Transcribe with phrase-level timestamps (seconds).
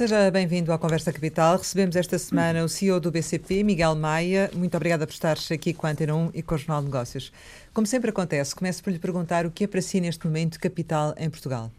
[0.00, 1.58] Seja bem-vindo à Conversa Capital.
[1.58, 4.50] Recebemos esta semana o CEO do BCP, Miguel Maia.
[4.54, 7.30] Muito obrigada por estares aqui com a Antena 1 e com o Jornal de Negócios.
[7.74, 11.14] Como sempre acontece, começo por lhe perguntar o que é para si neste momento capital
[11.18, 11.70] em Portugal.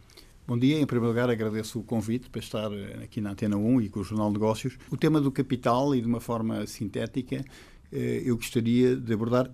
[0.47, 0.79] Bom dia.
[0.79, 4.01] Em primeiro lugar, agradeço o convite para estar eh, aqui na Antena 1 e com
[4.01, 4.77] o Jornal de Negócios.
[4.91, 7.43] O tema do capital e de uma forma sintética,
[7.91, 9.49] eh, eu gostaria de abordar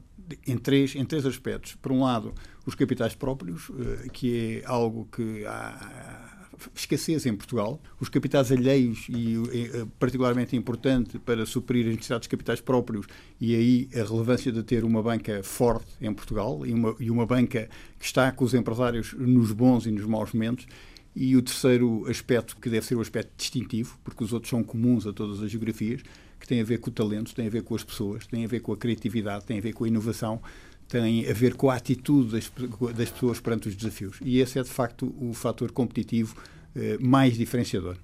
[0.46, 1.76] em três, em três aspectos.
[1.76, 2.34] Por um lado,
[2.66, 6.27] os capitais próprios, eh, que é algo que há
[6.76, 7.82] escassez em Portugal.
[8.00, 9.36] Os capitais alheios, e
[9.74, 13.06] é particularmente importante para suprir as necessidades de capitais próprios,
[13.40, 17.26] e aí a relevância de ter uma banca forte em Portugal e uma, e uma
[17.26, 20.68] banca que está com os empresários nos bons e nos maus momentos.
[21.16, 25.08] E o terceiro aspecto, que deve ser o aspecto distintivo, porque os outros são comuns
[25.08, 26.04] a todas as geografias,
[26.40, 28.48] que tem a ver com o talento, tem a ver com as pessoas, tem a
[28.48, 30.40] ver com a criatividade, tem a ver com a inovação,
[30.88, 32.52] tem a ver com a atitude das,
[32.96, 34.18] das pessoas perante os desafios.
[34.22, 36.36] E esse é, de facto, o fator competitivo
[36.76, 37.98] eh, mais diferenciador.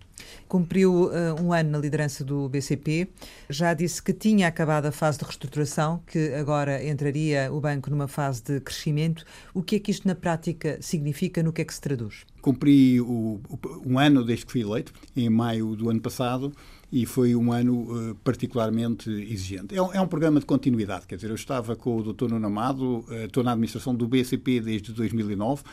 [0.47, 3.07] Cumpriu uh, um ano na liderança do BCP,
[3.49, 8.07] já disse que tinha acabado a fase de reestruturação, que agora entraria o banco numa
[8.07, 9.25] fase de crescimento.
[9.53, 12.25] O que é que isto na prática significa, no que é que se traduz?
[12.41, 13.39] Cumpri o,
[13.85, 16.51] um ano desde que fui eleito, em maio do ano passado,
[16.91, 19.75] e foi um ano uh, particularmente exigente.
[19.75, 22.29] É um, é um, programa de continuidade, quer dizer, eu estava com o Dr.
[22.29, 25.63] Nuno Amado, uh, estou na administração do BCP desde 2009,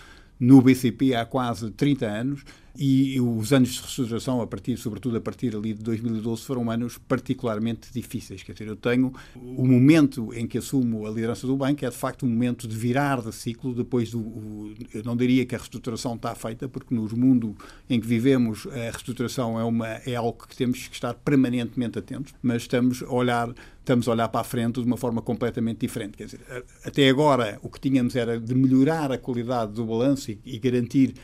[0.40, 2.44] no BCP há quase 30 anos
[2.76, 6.96] e os anos de reestruturação, a partir, sobretudo a partir ali de 2012, foram anos
[6.96, 8.42] particularmente difíceis.
[8.42, 11.96] Quer dizer, eu tenho o momento em que assumo a liderança do banco é de
[11.96, 14.72] facto um momento de virar de ciclo depois do.
[14.94, 17.54] Eu não diria que a reestruturação está feita, porque no mundo
[17.88, 22.32] em que vivemos a reestruturação é, uma, é algo que temos que estar permanentemente atentos,
[22.40, 23.52] mas estamos a olhar
[23.90, 26.16] estamos a olhar para a frente de uma forma completamente diferente.
[26.16, 26.40] Quer dizer,
[26.84, 31.14] até agora o que tínhamos era de melhorar a qualidade do balanço e, e garantir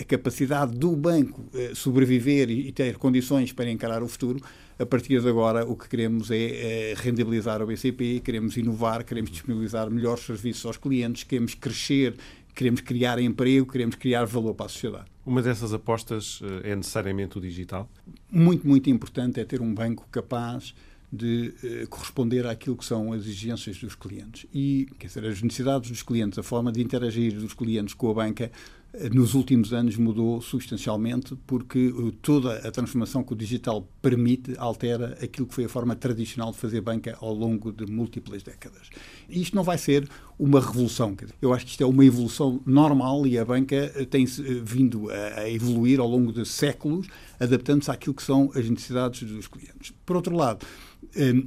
[0.00, 4.40] a capacidade do banco eh, sobreviver e ter condições para encarar o futuro,
[4.78, 9.28] a partir de agora o que queremos é, é rendibilizar o BCP, queremos inovar, queremos
[9.28, 12.14] disponibilizar melhores serviços aos clientes, queremos crescer,
[12.54, 15.06] queremos criar emprego, queremos criar valor para a sociedade.
[15.24, 17.90] Uma dessas apostas eh, é necessariamente o digital?
[18.30, 20.74] Muito, muito importante é ter um banco capaz
[21.12, 24.46] de eh, corresponder àquilo que são as exigências dos clientes.
[24.52, 28.14] E, quer dizer, as necessidades dos clientes, a forma de interagir dos clientes com a
[28.14, 28.50] banca
[29.12, 35.18] nos últimos anos mudou substancialmente porque uh, toda a transformação que o digital permite altera
[35.22, 38.88] aquilo que foi a forma tradicional de fazer banca ao longo de múltiplas décadas.
[39.28, 40.08] Isto não vai ser
[40.38, 41.14] uma revolução.
[41.40, 44.28] Eu acho que isto é uma evolução normal e a banca uh, tem uh,
[44.64, 47.06] vindo a evoluir ao longo de séculos,
[47.38, 49.92] adaptando-se àquilo que são as necessidades dos clientes.
[50.04, 50.66] Por outro lado,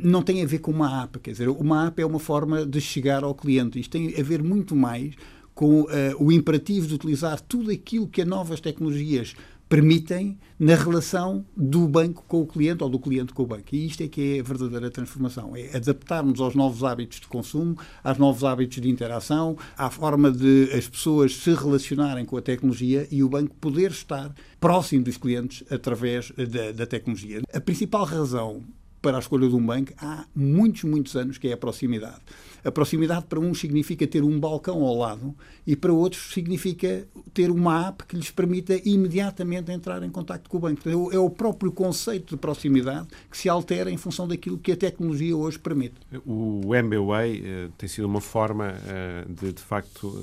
[0.02, 2.80] não tem a ver com uma app, quer dizer, uma app é uma forma de
[2.80, 3.80] chegar ao cliente.
[3.80, 5.16] Isto tem a ver muito mais
[5.60, 5.88] com uh,
[6.22, 9.36] o imperativo de utilizar tudo aquilo que as novas tecnologias
[9.68, 13.66] permitem na relação do banco com o cliente ou do cliente com o banco.
[13.74, 15.58] E isto é que é a verdadeira transformação.
[15.58, 20.72] É adaptarmos aos novos hábitos de consumo, aos novos hábitos de interação, à forma de
[20.72, 25.62] as pessoas se relacionarem com a tecnologia e o banco poder estar próximo dos clientes
[25.70, 27.42] através da, da tecnologia.
[27.54, 28.64] A principal razão
[29.02, 32.22] para a escolha de um banco há muitos, muitos anos, que é a proximidade.
[32.64, 37.50] A proximidade para uns significa ter um balcão ao lado e para outros significa ter
[37.52, 40.90] uma app que lhes permita imediatamente entrar em contato com o banco.
[41.12, 45.36] É o próprio conceito de proximidade que se altera em função daquilo que a tecnologia
[45.36, 45.96] hoje permite.
[46.26, 50.14] O MBWay eh, tem sido uma forma eh, de, de facto,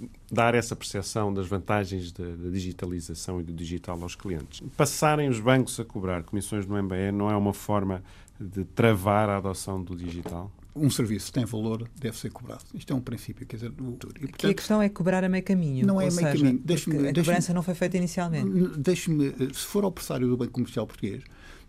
[0.00, 4.62] eh, dar essa percepção das vantagens da, digitalização e do digital aos clientes.
[4.76, 8.02] Passarem os bancos a cobrar comissões no MBE não é uma forma
[8.40, 10.50] de travar a adoção do digital?
[10.74, 12.64] Um serviço tem valor, deve ser cobrado.
[12.74, 13.46] Isto é um princípio.
[13.46, 15.86] Quer dizer, o, e, portanto, a questão é cobrar a meio caminho.
[15.86, 16.62] Não é a meio caminho.
[17.08, 18.78] a cobrança não foi feita inicialmente.
[18.78, 21.22] Deixe-me, se for ao pressário do Banco Comercial Português,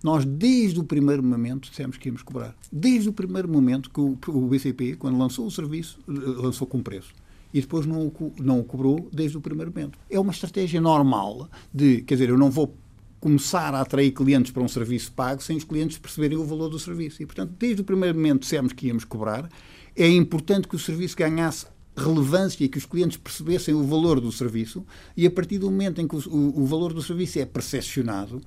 [0.03, 2.55] nós, desde o primeiro momento, dissemos que íamos cobrar.
[2.71, 6.81] Desde o primeiro momento que o, o BCP, quando lançou o serviço, eh, lançou com
[6.81, 7.13] preço
[7.53, 9.97] e depois não o, não o cobrou desde o primeiro momento.
[10.09, 12.73] É uma estratégia normal de, quer dizer, eu não vou
[13.19, 16.79] começar a atrair clientes para um serviço pago sem os clientes perceberem o valor do
[16.79, 17.21] serviço.
[17.21, 19.49] E, portanto, desde o primeiro momento dissemos que íamos cobrar.
[19.95, 24.31] É importante que o serviço ganhasse relevância e que os clientes percebessem o valor do
[24.31, 24.85] serviço
[25.17, 28.41] e a partir do momento em que o, o, o valor do serviço é percepcionado,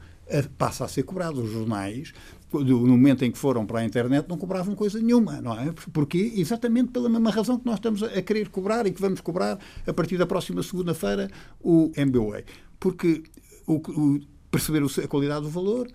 [0.57, 1.43] passa a ser cobrado.
[1.43, 2.13] Os jornais,
[2.53, 5.73] no momento em que foram para a internet, não cobravam coisa nenhuma, não é?
[5.93, 9.59] Porque exatamente pela mesma razão que nós estamos a querer cobrar e que vamos cobrar
[9.87, 11.31] a partir da próxima segunda-feira
[11.61, 12.45] o MBWay.
[12.81, 13.23] Porque
[13.67, 14.21] o, o,
[14.52, 15.88] perceber a qualidade do valor,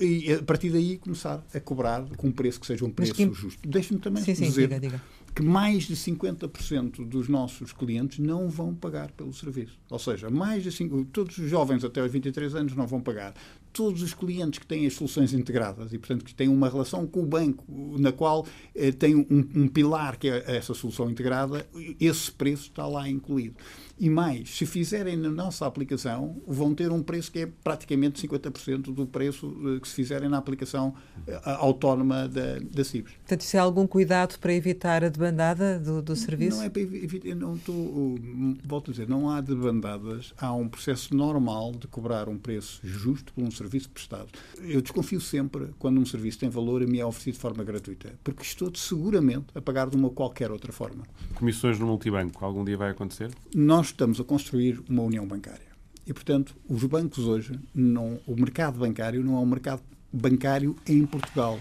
[0.00, 3.28] e a partir daí começar a cobrar com um preço que seja um preço que...
[3.32, 3.68] justo.
[3.68, 5.02] Deixe-me também sim, sim, dizer diga, diga.
[5.34, 9.76] que mais de 50% dos nossos clientes não vão pagar pelo serviço.
[9.90, 13.34] Ou seja, mais de cinco, todos os jovens até aos 23 anos não vão pagar.
[13.72, 17.22] todos os clientes que têm as soluções integradas e, portanto, que têm uma relação com
[17.22, 17.64] o banco
[17.98, 21.66] na qual eh, tem um, um, pilar que é essa solução integrada,
[21.98, 23.56] esse preço está lá incluído.
[24.02, 28.92] E mais, se fizerem na nossa aplicação, vão ter um preço que é praticamente 50%
[28.92, 30.92] do preço eh, que se fizerem na aplicação
[31.24, 33.12] eh, autónoma da, da CIBS.
[33.12, 36.56] Portanto, isso é algum cuidado para evitar a debandada do, do serviço?
[36.56, 38.18] Não é para evitar, não estou,
[38.64, 43.32] volto a dizer, não há debandadas, há um processo normal de cobrar um preço justo
[43.32, 44.30] por um serviço prestado.
[44.62, 48.12] Eu desconfio sempre quando um serviço tem valor e me é oferecido de forma gratuita,
[48.24, 51.04] porque estou seguramente a pagar de uma qualquer outra forma.
[51.36, 53.30] Comissões no multibanco, algum dia vai acontecer?
[53.54, 55.72] Nós estamos a construir uma união bancária.
[56.06, 61.06] E, portanto, os bancos hoje, não, o mercado bancário não é um mercado bancário em
[61.06, 61.60] Portugal.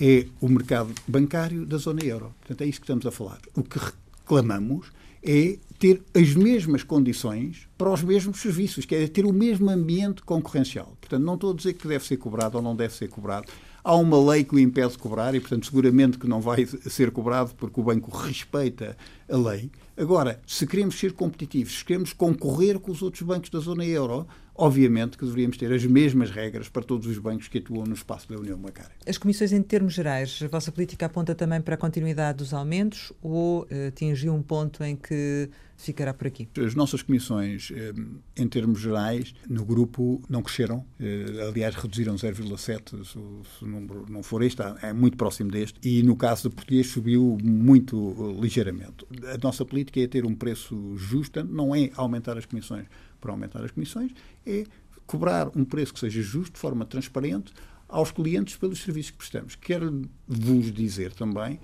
[0.00, 2.34] É o mercado bancário da zona euro.
[2.40, 3.38] Portanto, é isso que estamos a falar.
[3.54, 4.90] O que reclamamos
[5.22, 10.22] é ter as mesmas condições para os mesmos serviços, que é ter o mesmo ambiente
[10.22, 10.96] concorrencial.
[11.00, 13.46] Portanto, não estou a dizer que deve ser cobrado ou não deve ser cobrado.
[13.82, 17.10] Há uma lei que o impede de cobrar e, portanto, seguramente que não vai ser
[17.10, 18.96] cobrado porque o banco respeita
[19.28, 19.70] a lei.
[19.96, 24.26] Agora, se queremos ser competitivos, se queremos concorrer com os outros bancos da zona euro,
[24.54, 28.28] obviamente que deveríamos ter as mesmas regras para todos os bancos que atuam no espaço
[28.28, 28.92] da União Bancária.
[29.06, 33.12] As comissões, em termos gerais, a vossa política aponta também para a continuidade dos aumentos
[33.22, 36.48] ou uh, atingiu um ponto em que ficará por aqui?
[36.58, 37.92] As nossas comissões, eh,
[38.36, 40.84] em termos gerais, no grupo não cresceram.
[41.00, 45.78] Eh, aliás, reduziram 0,7, se o número não for este, é muito próximo deste.
[45.82, 49.04] E no caso do português subiu muito eh, ligeiramente.
[49.32, 52.86] A nossa política é ter um preço justo, não é aumentar as comissões
[53.20, 54.12] por aumentar as comissões,
[54.46, 54.64] é
[55.06, 57.52] cobrar um preço que seja justo, de forma transparente,
[57.88, 59.54] aos clientes pelos serviços que prestamos.
[59.54, 61.60] Quero vos dizer também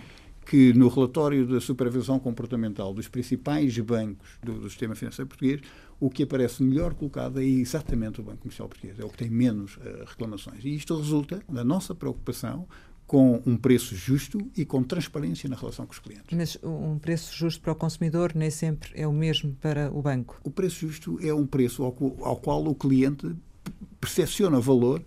[0.47, 5.61] que no relatório da supervisão comportamental dos principais bancos do, do, sistema financeiro português,
[5.99, 9.31] o que aparece melhor colocado é exatamente o Banco Comercial Português, é o que tem
[9.31, 10.65] menos uh, reclamações.
[10.65, 12.67] E isto resulta da nossa preocupação
[13.11, 16.27] com um preço justo e com transparência na relação com os clientes.
[16.31, 20.41] Mas um preço justo para o consumidor nem sempre é o mesmo para o banco?
[20.45, 21.89] O preço justo é um preço ao,
[22.21, 23.35] ao qual o cliente
[24.01, 25.03] percepciona valor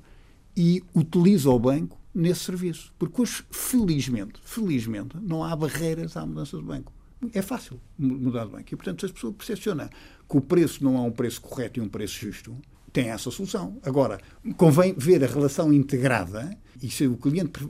[0.53, 2.93] e utiliza o banco nesse serviço.
[2.99, 6.91] Porque hoje, felizmente, felizmente, não há barreiras à mudança do banco.
[7.33, 8.67] É fácil mudar de banco.
[8.69, 9.87] E, portanto, se as pessoas percepcionam
[10.29, 12.53] que o preço não é um preço correto e um preço justo,
[12.91, 13.79] tem essa solução.
[13.81, 14.19] Agora,
[14.57, 17.65] convém ver a relação integrada e se o cliente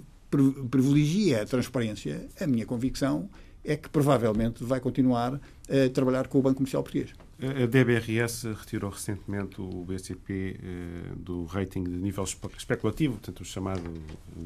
[0.70, 3.30] privilegia a transparência, a minha convicção
[3.64, 7.14] é que provavelmente vai continuar a trabalhar com o Banco Comercial Português.
[7.42, 13.82] A DBRS retirou recentemente o BCP eh, do rating de nível especulativo, portanto, o chamado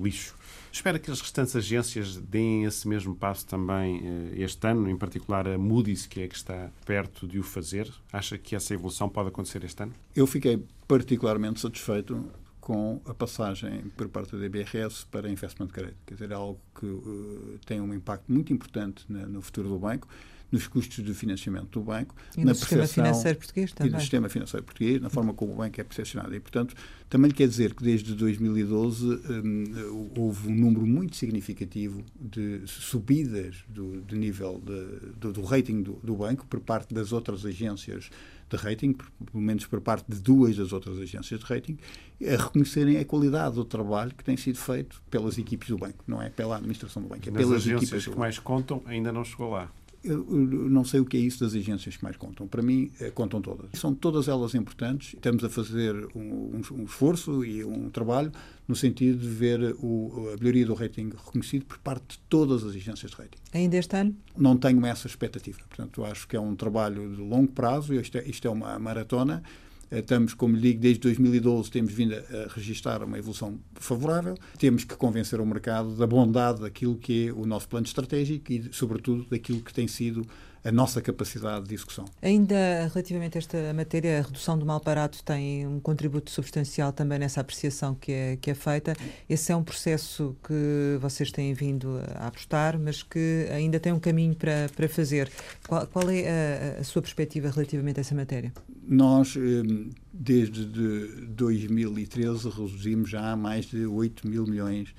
[0.01, 0.35] lixo.
[0.71, 5.47] Espera que as restantes agências deem esse mesmo passo também eh, este ano, em particular
[5.47, 7.91] a Moody's, que é que está perto de o fazer.
[8.11, 9.93] Acha que essa evolução pode acontecer este ano?
[10.15, 12.25] Eu fiquei particularmente satisfeito
[12.67, 15.95] com a passagem por parte da DBRS para investment grade.
[16.05, 19.79] Quer dizer, é algo que uh, tem um impacto muito importante na, no futuro do
[19.79, 20.05] banco
[20.51, 23.91] nos custos de financiamento do banco, e na no sistema financeiro português também.
[23.91, 26.33] E no sistema financeiro português, na forma como o banco é percepcionado.
[26.35, 26.73] E, portanto,
[27.09, 34.01] também quer dizer que desde 2012 um, houve um número muito significativo de subidas do,
[34.01, 38.09] de nível de, do, do, rating do, do banco por parte das outras agências
[38.49, 41.77] de rating, pelo menos por parte de duas das outras agências de rating,
[42.21, 46.21] a reconhecerem a qualidade do trabalho que tem sido feito pelas equipes do banco, não
[46.21, 49.23] é pela administração do banco, é Nas pelas agências equipes que mais contam, ainda não
[49.23, 49.71] chegou lá
[50.07, 52.47] eu não sei o que é isso das agências que mais contam.
[52.47, 53.69] Para mim, eh, contam todas.
[53.73, 55.13] São todas elas importantes.
[55.13, 58.31] Estamos a fazer um, um esforço e um trabalho
[58.67, 62.75] no sentido de ver o, a melhoria do rating reconhecido por parte de todas as
[62.75, 63.37] agências de rating.
[63.53, 64.15] Ainda este ano?
[64.35, 65.59] Não tenho essa expectativa.
[65.67, 67.93] Portanto, acho que é um trabalho de longo prazo.
[67.93, 69.43] Isto é, isto é uma maratona
[69.91, 74.35] estamos, como lhe digo, desde 2012 temos vindo a registrar uma evolução favorável.
[74.57, 78.69] Temos que convencer o mercado da bondade daquilo que é o nosso plano estratégico e,
[78.71, 80.25] sobretudo, daquilo que tem sido
[80.67, 82.03] a nossa capacidade de execução.
[82.21, 82.55] Ainda
[82.93, 87.39] relativamente a esta matéria, a redução do mal parado tem um contributo substancial também nessa
[87.39, 88.93] apreciação que é, que é feita.
[89.29, 93.99] Esse é um processo que vocês têm vindo a apostar, mas que ainda tem um
[93.99, 95.31] caminho para, para fazer.
[95.65, 98.51] Qual, qual é a, a sua perspectiva relativamente a essa matéria?
[98.85, 104.95] Nós, hum, desde 2013, reduzimos já mais de 8 mil milhões de,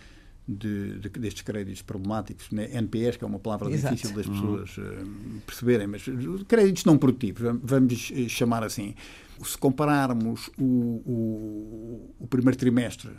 [0.49, 2.69] de, destes créditos problemáticos, né?
[2.73, 3.95] NPS, que é uma palavra Exato.
[3.95, 6.05] difícil das pessoas uh, perceberem, mas
[6.49, 8.95] créditos não produtivos, vamos eh, chamar assim.
[9.45, 13.11] Se compararmos o, o, o primeiro trimestre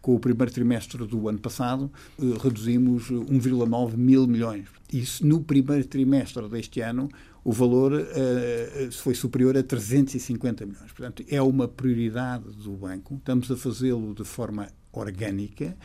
[0.00, 4.68] com o primeiro trimestre do ano passado, eh, reduzimos 1,9 mil milhões.
[4.92, 7.08] Isso no primeiro trimestre deste ano,
[7.42, 10.92] o valor uh, foi superior a 350 milhões.
[10.92, 13.16] Portanto, é uma prioridade do banco.
[13.16, 15.76] Estamos a fazê-lo de forma orgânica.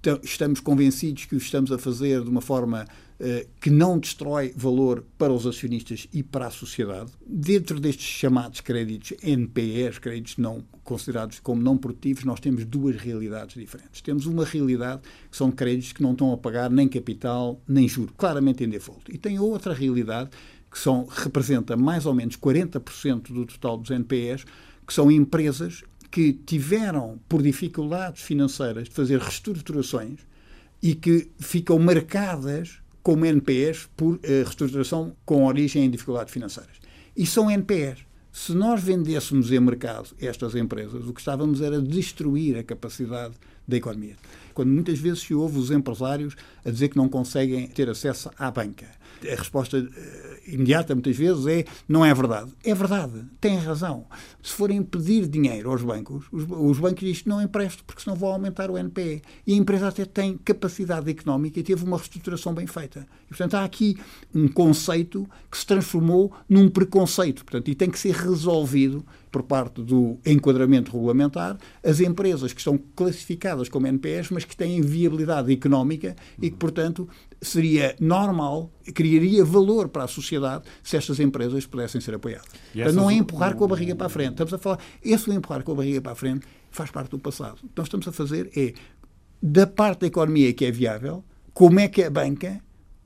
[0.00, 2.86] Então, estamos convencidos que o estamos a fazer de uma forma
[3.20, 7.12] uh, que não destrói valor para os acionistas e para a sociedade.
[7.26, 13.56] Dentro destes chamados créditos NPEs, créditos não considerados como não produtivos, nós temos duas realidades
[13.56, 14.00] diferentes.
[14.00, 18.14] Temos uma realidade que são créditos que não estão a pagar nem capital nem juro,
[18.16, 19.04] claramente em default.
[19.12, 20.30] E tem outra realidade
[20.70, 24.46] que são, representa mais ou menos 40% do total dos NPEs,
[24.86, 30.20] que são empresas que tiveram, por dificuldades financeiras, de fazer reestruturações
[30.82, 36.76] e que ficam marcadas como NPEs por uh, reestruturação com origem em dificuldades financeiras.
[37.16, 37.98] E são NPEs.
[38.32, 43.34] Se nós vendêssemos em mercado estas empresas, o que estávamos era destruir a capacidade
[43.66, 44.16] da economia.
[44.54, 48.50] Quando muitas vezes se ouve os empresários a dizer que não conseguem ter acesso à
[48.50, 48.86] banca
[49.28, 52.52] a resposta uh, imediata, muitas vezes, é não é verdade.
[52.64, 54.06] É verdade, tem razão.
[54.42, 58.30] Se forem pedir dinheiro aos bancos, os, os bancos dizem não empresto, porque senão vão
[58.30, 59.22] aumentar o NPE.
[59.46, 63.06] E a empresa até tem capacidade económica e teve uma reestruturação bem feita.
[63.26, 63.96] E, portanto, há aqui
[64.34, 67.44] um conceito que se transformou num preconceito.
[67.44, 72.78] Portanto, e tem que ser resolvido por parte do enquadramento regulamentar as empresas que estão
[72.96, 77.08] classificadas como NPS, mas que têm viabilidade económica e que, portanto,
[77.40, 82.48] seria normal, criaria valor para a sociedade se estas empresas pudessem ser apoiadas.
[82.74, 84.32] Então, não é empurrar com a barriga para a frente.
[84.32, 87.58] Estamos a falar, esse empurrar com a barriga para a frente faz parte do passado.
[87.62, 88.74] O que nós estamos a fazer é,
[89.42, 92.60] da parte da economia que é viável, como é que a banca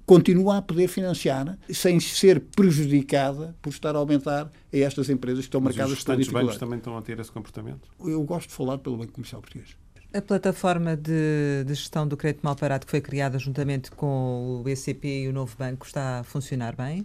[0.07, 5.49] continua a poder financiar sem ser prejudicada por estar a aumentar a estas empresas que
[5.49, 6.29] estão Mas marcadas por dificuldades.
[6.29, 7.89] Os bancos também estão a ter esse comportamento?
[8.01, 9.77] Eu gosto de falar pelo Banco Comercial Português.
[10.13, 14.63] A plataforma de, de, gestão do crédito mal parado que foi criada juntamente com o
[14.63, 17.03] BCP e o Novo Banco está a funcionar bem?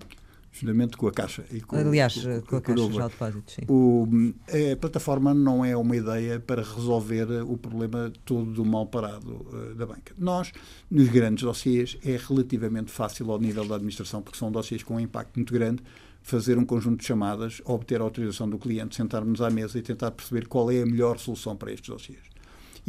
[0.59, 1.45] Juntamente com a Caixa.
[1.51, 3.61] E com, Aliás, com, com a Caixa de Depósitos, sim.
[3.67, 4.07] O,
[4.47, 9.75] a plataforma não é uma ideia para resolver o problema todo do mal parado uh,
[9.75, 10.13] da banca.
[10.17, 10.51] Nós,
[10.91, 14.99] nos grandes dossiês, é relativamente fácil ao nível da administração, porque são dossiês com um
[14.99, 15.81] impacto muito grande,
[16.21, 20.11] fazer um conjunto de chamadas, obter a autorização do cliente, sentarmos à mesa e tentar
[20.11, 22.19] perceber qual é a melhor solução para estes dossiês.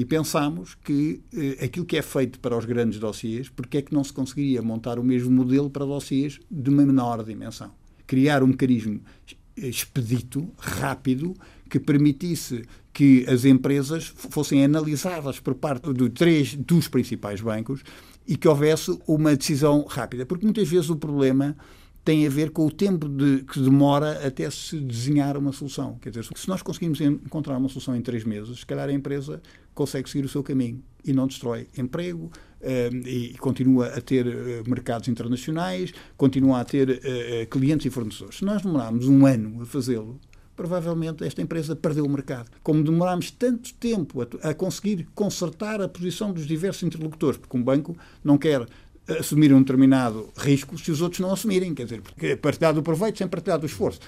[0.01, 3.93] E pensámos que eh, aquilo que é feito para os grandes dossiês, porque é que
[3.93, 7.71] não se conseguiria montar o mesmo modelo para dossiês de uma menor dimensão?
[8.07, 9.03] Criar um mecanismo
[9.55, 11.35] expedito, rápido,
[11.69, 12.65] que permitisse
[12.95, 17.83] que as empresas fossem analisadas por parte de três dos principais bancos
[18.27, 20.25] e que houvesse uma decisão rápida.
[20.25, 21.55] Porque muitas vezes o problema
[22.03, 25.99] tem a ver com o tempo de, que demora até se desenhar uma solução.
[26.01, 29.43] Quer dizer, se nós conseguimos encontrar uma solução em três meses, se calhar a empresa
[29.75, 34.69] consegue seguir o seu caminho e não destrói emprego uh, e continua a ter uh,
[34.69, 38.39] mercados internacionais, continua a ter uh, clientes e fornecedores.
[38.39, 40.21] Se nós demorarmos um ano a fazê-lo,
[40.55, 42.51] provavelmente esta empresa perdeu o mercado.
[42.63, 47.63] Como demorámos tanto tempo a, a conseguir consertar a posição dos diversos interlocutores, porque um
[47.63, 48.67] banco não quer
[49.19, 53.19] assumir um determinado risco se os outros não assumirem, quer dizer, porque partilhar do proveito
[53.19, 54.01] sem partilhar do esforço.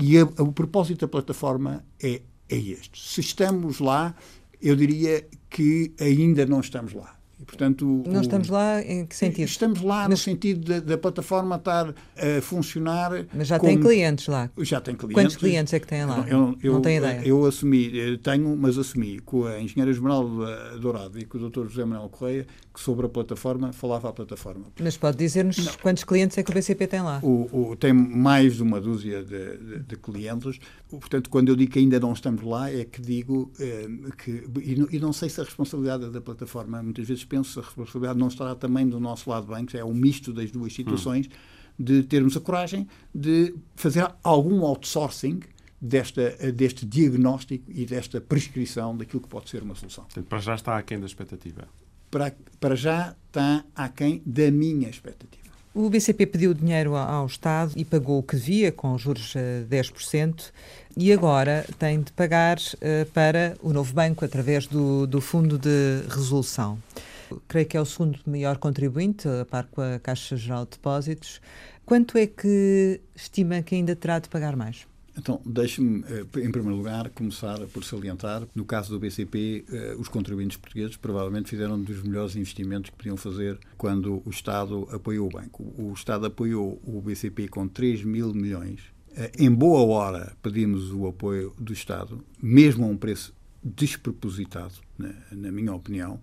[0.00, 3.00] E a, a, o propósito da plataforma é, é este.
[3.00, 4.14] Se estamos lá,
[4.60, 7.20] eu diria que ainda não estamos lá.
[7.40, 9.48] E, portanto, não o, estamos lá em que sentido?
[9.48, 13.24] Estamos lá mas, no sentido da, plataforma estar a funcionar.
[13.34, 14.50] Mas já como, tem clientes lá?
[14.58, 15.14] Já tem clientes.
[15.22, 16.26] Quantos clientes é que têm lá?
[16.28, 17.26] Eu, eu, não tenho ideia.
[17.26, 21.66] Eu assumi, tenho, mas assumi com a engenheira Esmeralda Dourado e com o Dr.
[21.68, 22.46] José Manuel Correia
[22.80, 24.66] sobre a plataforma falava a plataforma.
[24.80, 27.20] Mas pode dizer-nos quantos clientes é que o BCP tem lá?
[27.22, 30.58] O, o, tem mais de uma dúzia de, de, de, clientes.
[30.88, 34.44] Portanto, quando eu digo que ainda não estamos lá, é que digo eh, que.
[34.62, 38.18] E, e não sei se a responsabilidade é da plataforma muitas vezes penso a responsabilidade
[38.18, 41.30] não estará também do nosso lado bancos, é um misto das duas situações, hum.
[41.78, 45.40] de termos a coragem de fazer algum outsourcing
[45.80, 50.04] desta, deste diagnóstico e desta prescrição daquilo que pode ser uma solução.
[50.04, 51.68] Portanto, para já está aquém da expectativa?
[52.10, 55.40] Para, para já está aquém da minha expectativa.
[55.72, 60.50] O BCP pediu dinheiro ao Estado e pagou o que devia, com juros a 10%,
[60.96, 66.02] e agora tem de pagar uh, para o novo banco através do, do Fundo de
[66.08, 66.76] Resolução
[67.46, 71.40] creio que é o segundo maior contribuinte, a par com a Caixa Geral de Depósitos.
[71.84, 74.86] Quanto é que estima que ainda terá de pagar mais?
[75.18, 80.08] Então, deixe-me, eh, em primeiro lugar, começar por salientar, no caso do BCP, eh, os
[80.08, 85.30] contribuintes portugueses provavelmente fizeram dos melhores investimentos que podiam fazer quando o Estado apoiou o
[85.30, 85.74] banco.
[85.76, 88.80] O Estado apoiou o BCP com 3 mil milhões.
[89.16, 95.12] Eh, em boa hora pedimos o apoio do Estado, mesmo a um preço despropositado, na,
[95.32, 96.20] na minha opinião,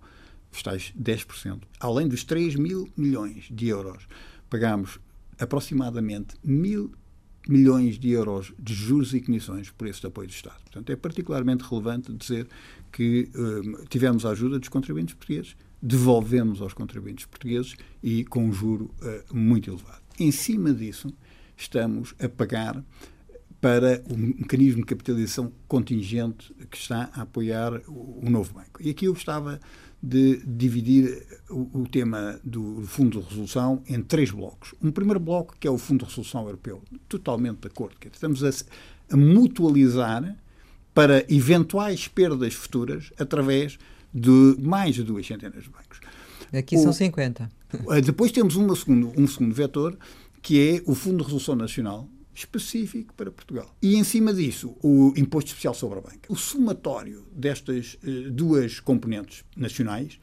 [0.50, 1.60] os tais 10%.
[1.78, 4.08] Além dos 3 mil milhões de euros,
[4.48, 4.98] pagámos
[5.38, 6.92] aproximadamente mil
[7.48, 10.60] milhões de euros de juros e comissões por esse apoio do Estado.
[10.64, 12.46] Portanto, é particularmente relevante dizer
[12.92, 18.52] que um, tivemos a ajuda dos contribuintes portugueses, devolvemos aos contribuintes portugueses e com um
[18.52, 20.02] juro uh, muito elevado.
[20.20, 21.08] Em cima disso,
[21.56, 22.84] estamos a pagar
[23.60, 28.80] para o mecanismo de capitalização contingente que está a apoiar o, o novo banco.
[28.80, 29.58] E aqui eu gostava
[30.02, 34.74] de dividir o, o, tema do Fundo de Resolução em três blocos.
[34.82, 37.96] Um primeiro bloco, que é o Fundo de Resolução Europeu, totalmente de acordo.
[38.12, 38.50] Estamos a,
[39.10, 40.36] a mutualizar
[40.94, 43.78] para eventuais perdas futuras através
[44.14, 46.00] de mais de duas centenas de bancos.
[46.52, 47.50] Aqui o, são 50.
[48.04, 49.98] Depois temos uma segundo, um segundo vetor,
[50.40, 53.74] que é o Fundo de Resolução Nacional, específico para Portugal.
[53.82, 56.32] E, em cima disso, o Imposto Especial sobre a Banca.
[56.32, 60.20] O somatório destas eh, duas componentes nacionais,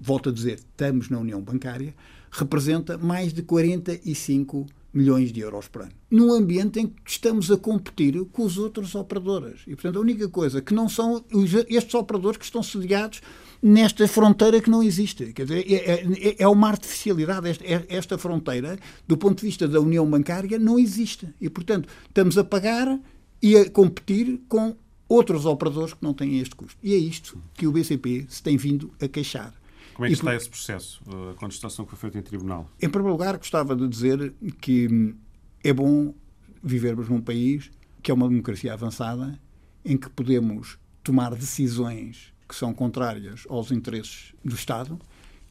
[0.00, 1.94] volto a dizer, estamos na União Bancária,
[2.30, 5.92] representa mais de 45 milhões de euros por ano.
[6.10, 9.60] Num ambiente em que estamos a competir com os outros operadores.
[9.66, 11.24] E, portanto, a única coisa que não são
[11.68, 13.20] estes operadores que estão sediados
[13.62, 15.32] nesta fronteira que não existe.
[15.32, 17.48] Quer dizer, é, é, é uma artificialidade.
[17.48, 21.28] Esta, é, esta fronteira, do ponto de vista da União Bancária, não existe.
[21.40, 22.98] E, portanto, estamos a pagar
[23.42, 24.76] e a competir com
[25.08, 26.78] outros operadores que não têm este custo.
[26.82, 29.57] E é isto que o BCP se tem vindo a queixar.
[29.98, 32.70] Como é que está esse processo, a contestação que foi feita em tribunal?
[32.80, 35.12] Em primeiro lugar, gostava de dizer que
[35.64, 36.14] é bom
[36.62, 37.68] vivermos num país
[38.00, 39.36] que é uma democracia avançada,
[39.84, 45.00] em que podemos tomar decisões que são contrárias aos interesses do Estado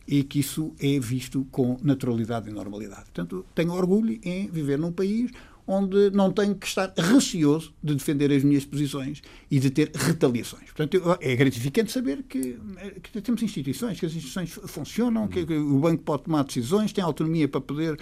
[0.07, 3.03] e que isso é visto com naturalidade e normalidade.
[3.03, 5.29] Portanto, tenho orgulho em viver num país
[5.67, 9.21] onde não tenho que estar receoso de defender as minhas posições
[9.51, 10.71] e de ter retaliações.
[10.71, 12.57] Portanto, é gratificante saber que,
[13.03, 17.03] que temos instituições, que as instituições funcionam, que, que, o banco pode tomar decisões, tem
[17.03, 17.97] autonomia para poder uh,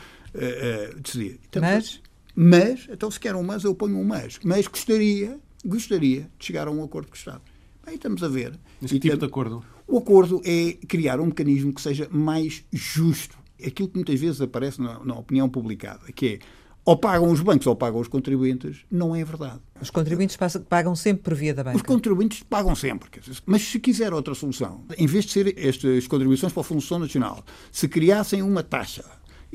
[0.93, 1.39] uh, decidir.
[1.60, 2.01] mas?
[2.38, 4.39] Mas, então se quer um mas, eu ponho um mas.
[4.43, 7.41] Mas gostaria, gostaria de chegar a um acordo com o Estado.
[7.86, 8.60] Bem, estamos a ver.
[8.82, 9.63] Mas que tipo de acordo?
[9.88, 13.38] O acordo é criar um mecanismo que seja mais justo.
[13.65, 16.39] Aquilo que muitas vezes aparece na, na opinião publicada, que é
[16.86, 19.60] ou pagam os bancos ou pagam os contribuintes, não é verdade.
[19.82, 20.38] Os contribuintes
[20.69, 21.78] pagam sempre por via da banca?
[21.78, 23.10] Os contribuintes pagam sempre.
[23.43, 27.43] Mas se quiser outra solução, em vez de ser estas contribuições para a Fundação Nacional,
[27.71, 29.04] se criassem uma taxa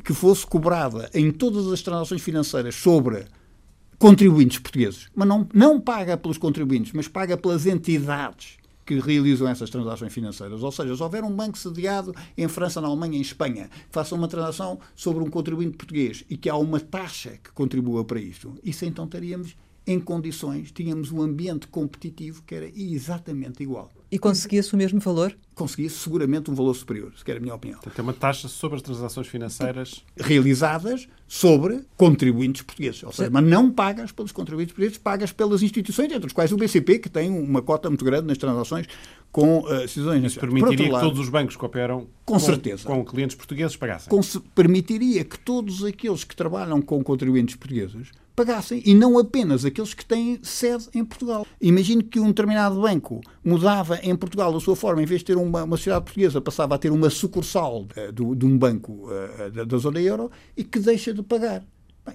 [0.04, 3.26] que fosse cobrada em todas as transações financeiras sobre
[3.96, 8.59] contribuintes portugueses, mas não, não paga pelos contribuintes, mas paga pelas entidades
[8.90, 10.64] que realizam essas transações financeiras.
[10.64, 14.16] Ou seja, se houver um banco sediado em França, na Alemanha, em Espanha, que faça
[14.16, 18.52] uma transação sobre um contribuinte português e que há uma taxa que contribua para isto,
[18.64, 19.54] isso então estaríamos
[19.92, 23.90] em condições, tínhamos um ambiente competitivo que era exatamente igual.
[24.10, 25.36] E conseguia-se o mesmo valor?
[25.54, 27.78] Conseguia-se seguramente um valor superior, se quer a minha opinião.
[27.80, 33.02] Portanto, é uma taxa sobre as transações financeiras realizadas sobre contribuintes portugueses.
[33.02, 36.56] Ou seja, mas não pagas pelos contribuintes portugueses, pagas pelas instituições, entre as quais o
[36.56, 38.86] BCP, que tem uma cota muito grande nas transações
[39.30, 42.84] com uh, decisões Isso permitiria que lado, todos os bancos que operam com, com, certeza.
[42.84, 44.08] com clientes portugueses pagassem.
[44.08, 44.20] Com,
[44.54, 50.04] permitiria que todos aqueles que trabalham com contribuintes portugueses pagassem e não apenas aqueles que
[50.04, 51.46] têm sede em Portugal.
[51.60, 55.36] Imagine que um determinado banco mudava em Portugal a sua forma, em vez de ter
[55.36, 59.50] uma, uma sociedade portuguesa, passava a ter uma sucursal uh, do, de um banco uh,
[59.50, 61.62] da, da zona euro e que deixa de pagar.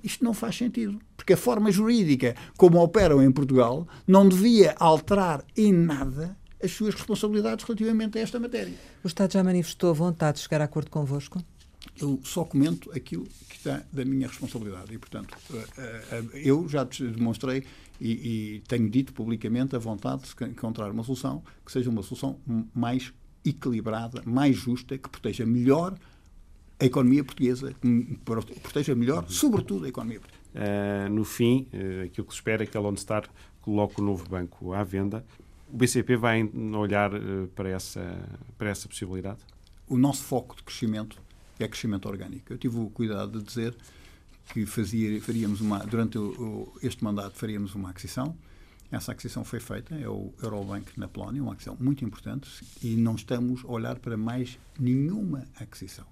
[0.04, 5.46] Isto não faz sentido, porque a forma jurídica como operam em Portugal não devia alterar
[5.56, 8.74] em nada as suas responsabilidades relativamente a esta matéria.
[9.04, 11.40] O Estado já manifestou a vontade de chegar a acordo convosco?
[12.02, 16.84] Eu só comento aquilo que está da minha responsabilidade e, portanto, eh, eh, eu já
[16.84, 17.64] demonstrei
[18.00, 18.12] e,
[18.56, 22.40] e tenho dito publicamente a vontade de encontrar uma solução que seja uma solução
[22.74, 25.98] mais equilibrada, mais justa, que proteja melhor
[26.80, 30.46] a economia portuguesa, que proteja melhor, sobretudo, a economia portuguesa.
[30.56, 33.30] Uh, no fim, uh, aquilo que se espera é que a Lone Star
[33.62, 35.26] coloque o novo banco à venda.
[35.72, 38.18] O BCP vai olhar uh, para, essa,
[38.58, 39.40] para essa possibilidade?
[39.88, 41.22] O nosso foco de crescimento
[41.60, 42.52] é crescimento orgânico.
[42.52, 43.76] Eu tive o cuidado de dizer
[44.52, 48.36] que fazia, faríamos uma, durante o, este mandato faríamos uma aquisição.
[48.92, 52.48] Essa aquisição foi feita, é o Eurobank na Polónia, uma aquisição muito importante,
[52.84, 56.06] e não estamos a olhar para mais nenhuma aquisição.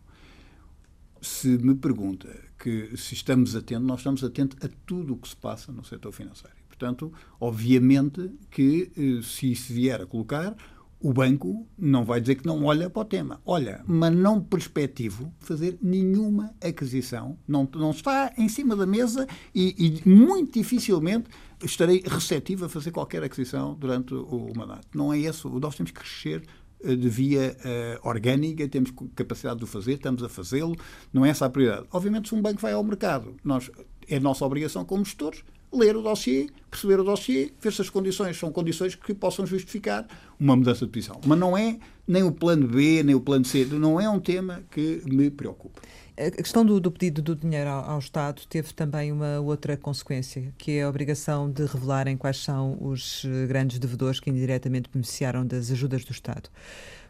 [1.22, 2.28] Se me pergunta
[2.58, 6.12] que se estamos atentos, nós estamos atentos a tudo o que se passa no setor
[6.12, 6.56] financeiro.
[6.68, 10.56] Portanto, obviamente que eh, se isso vier a colocar,
[11.04, 13.42] O banco não vai dizer que não olha para o tema.
[13.46, 17.38] Olha, mas não perspectivo fazer nenhuma aquisição.
[17.46, 21.30] Não, não está em cima da mesa e, e muito dificilmente
[21.62, 24.88] estarei receptivo a fazer qualquer aquisição durante o, o mandato.
[24.96, 25.50] Não é isso.
[25.50, 26.42] Nós temos que crescer
[26.82, 30.74] eh, de via uh, orgânica, temos capacidade de o fazer, estamos a fazê-lo,
[31.12, 31.86] não é essa a prioridade.
[31.92, 33.70] Obviamente, se um banco vai ao mercado, nós,
[34.08, 38.38] é nossa obrigação como gestores ler o dossiê, perceber o dossiê, ver se as condições
[38.38, 40.08] são condições que possam justificar
[40.40, 41.20] uma mudança de posição.
[41.26, 44.64] Mas não é nem o plano B, nem o plano C, não é um tema
[44.72, 45.82] que me preocupa.
[46.16, 50.54] A questão do, do pedido do dinheiro ao, ao, Estado teve também uma outra consequência,
[50.60, 55.44] que é a obrigação de revelarem quais são os eh, grandes devedores que indiretamente beneficiaram
[55.44, 56.52] das ajudas do Estado.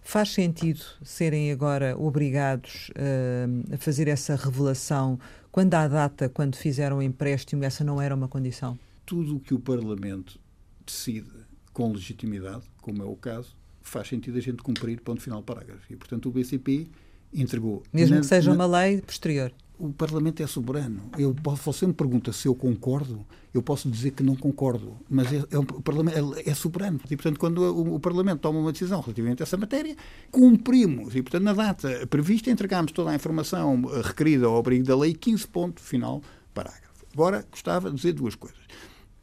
[0.01, 5.19] Faz sentido serem agora obrigados uh, a fazer essa revelação
[5.51, 8.79] quando à data, quando fizeram o empréstimo, essa não era uma condição?
[9.05, 10.39] Tudo o que o Parlamento
[10.85, 11.29] decide
[11.73, 15.91] com legitimidade, como é o caso, faz sentido a gente cumprir ponto final parágrafo.
[15.91, 16.87] E, portanto, o BCP
[17.33, 17.83] entregou...
[17.91, 19.51] Mesmo na, que seja na, uma lei posterior
[19.83, 21.01] o Parlamento é soberano.
[21.17, 25.43] Eu, você me pergunta se eu concordo, eu posso dizer que não concordo, mas é,
[25.51, 27.01] é, o Parlamento é, é, soberano.
[27.09, 29.95] E, portanto, quando o, o, Parlamento toma uma decisão relativamente a essa matéria,
[30.31, 31.15] cumprimos.
[31.15, 35.13] E, portanto, na data prevista, entregamos toda a informação eh, requerida ao abrigo da lei,
[35.13, 36.21] 15 ponto final,
[36.53, 37.05] parágrafo.
[37.13, 38.61] Agora, gostava de dizer duas coisas.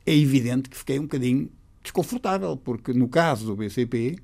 [0.04, 1.50] É evidente que fiquei um bocadinho
[1.82, 4.18] desconfortável, porque no caso do BCP,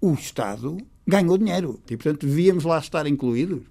[0.00, 1.80] o Estado ganhou dinheiro.
[1.90, 3.62] E, portanto, devíamos lá estar incluídos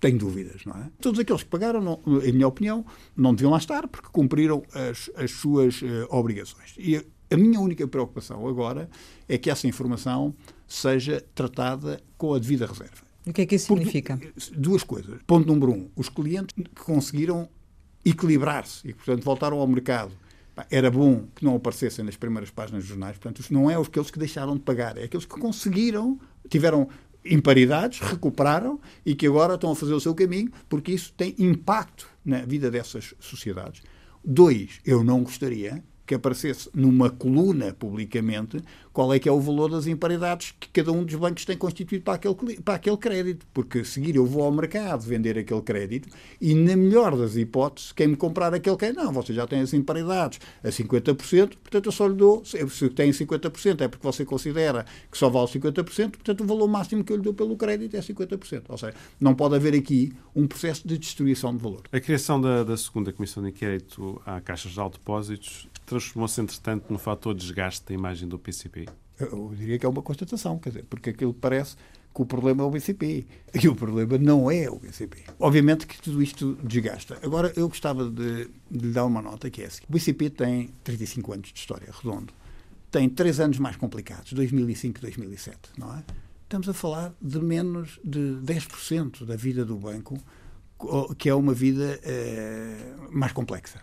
[0.00, 0.90] tenho dúvidas, não é?
[1.00, 2.84] Todos aqueles que pagaram, não, em minha opinião,
[3.16, 6.74] não deviam lá estar porque cumpriram as, as suas uh, obrigações.
[6.76, 8.88] E a, a minha única preocupação agora
[9.28, 10.34] é que essa informação
[10.66, 13.06] seja tratada com a devida reserva.
[13.26, 14.20] O que é que isso Por significa?
[14.52, 15.20] Duas coisas.
[15.26, 17.48] Ponto número um: os clientes que conseguiram
[18.04, 20.12] equilibrar-se e, portanto, voltaram ao mercado.
[20.70, 23.18] Era bom que não aparecessem nas primeiras páginas dos jornais.
[23.18, 26.88] Portanto, não é aqueles que deixaram de pagar, é aqueles que conseguiram, tiveram
[27.24, 32.08] imparidades, recuperaram e que agora estão a fazer o seu caminho, porque isso tem impacto
[32.24, 33.82] na vida dessas sociedades.
[34.24, 39.70] Dois, eu não gostaria que aparecesse numa coluna publicamente qual é que é o valor
[39.70, 43.46] das imparidades que cada um dos bancos tem constituído para aquele, para aquele crédito.
[43.52, 46.08] Porque a seguir eu vou ao mercado vender aquele crédito
[46.40, 49.74] e, na melhor das hipóteses, quem me comprar aquele crédito, não, você já tem as
[49.74, 54.86] imparidades a 50%, portanto eu só lhe dou, se tem 50% é porque você considera
[55.10, 58.00] que só vale 50%, portanto o valor máximo que eu lhe dou pelo crédito é
[58.00, 58.62] 50%.
[58.68, 61.82] Ou seja, não pode haver aqui um processo de destruição de valor.
[61.92, 66.98] A criação da, da segunda Comissão de Inquérito à Caixa de Depósitos transformou-se, entretanto, no
[66.98, 68.86] fator de desgaste da imagem do PCP?
[69.18, 71.76] Eu diria que é uma constatação, quer dizer, porque aquilo parece
[72.14, 73.26] que o problema é o BCP.
[73.62, 75.24] E o problema não é o BCP.
[75.38, 77.18] Obviamente que tudo isto desgasta.
[77.22, 79.82] Agora, eu gostava de, de lhe dar uma nota que é assim.
[79.88, 82.32] O BCP tem 35 anos de história, redondo.
[82.90, 86.02] Tem três anos mais complicados, 2005 e 2007, não é?
[86.44, 90.16] Estamos a falar de menos de 10% da vida do banco
[91.18, 93.80] que é uma vida uh, mais complexa.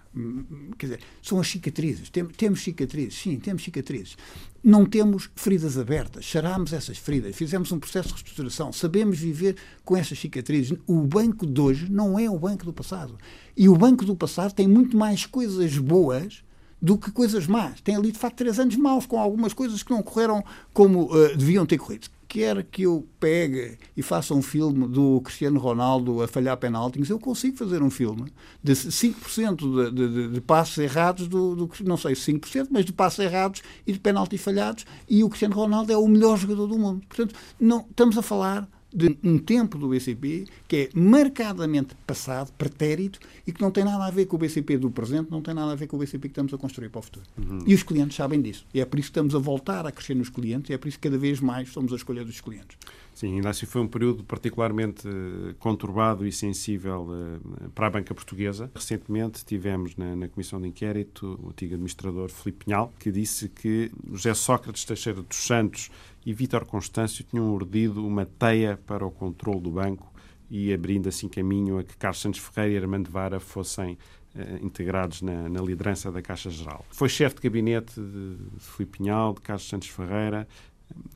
[0.77, 2.09] Quer dizer, são as cicatrizes.
[2.09, 4.15] Tem, temos cicatrizes, sim, temos cicatrizes.
[4.63, 6.23] Não temos feridas abertas.
[6.23, 10.77] Charámos essas feridas, fizemos um processo de reestruturação, sabemos viver com essas cicatrizes.
[10.85, 13.17] O banco de hoje não é o banco do passado.
[13.57, 16.43] E o banco do passado tem muito mais coisas boas
[16.79, 17.81] do que coisas más.
[17.81, 21.35] Tem ali, de facto, três anos maus, com algumas coisas que não correram como uh,
[21.35, 26.27] deviam ter corrido quer que eu pegue e faça um filme do Cristiano Ronaldo a
[26.27, 31.55] falhar penaltis, eu consigo fazer um filme de 5% de, de, de passos errados, do,
[31.55, 35.29] do, não sei se 5%, mas de passos errados e de penaltis falhados, e o
[35.29, 37.03] Cristiano Ronaldo é o melhor jogador do mundo.
[37.07, 43.19] Portanto, não, estamos a falar de um tempo do BCP que é marcadamente passado, pretérito,
[43.45, 45.71] e que não tem nada a ver com o BCP do presente, não tem nada
[45.71, 47.25] a ver com o BCP que estamos a construir para o futuro.
[47.37, 47.59] Uhum.
[47.65, 48.65] E os clientes sabem disso.
[48.73, 50.87] E é por isso que estamos a voltar a crescer nos clientes, e é por
[50.87, 52.77] isso que cada vez mais somos a escolha dos clientes.
[53.13, 58.13] Sim, ainda assim foi um período particularmente eh, conturbado e sensível uh, para a banca
[58.13, 58.71] portuguesa.
[58.73, 63.91] Recentemente tivemos na, na, Comissão de Inquérito o antigo administrador Filipe Pinhal, que disse que
[64.11, 65.91] José Sócrates Teixeira dos Santos
[66.25, 70.13] e Vítor Constâncio tinham urdido uma teia para o controle do banco
[70.49, 73.97] e abrindo assim caminho a que Carlos Santos Ferreira e Armando Vara fossem
[74.35, 76.85] uh, integrados na, na, liderança da Caixa Geral.
[76.91, 80.47] Foi chefe de gabinete de, de Filipe Pinhal, de Carlos Santos Ferreira,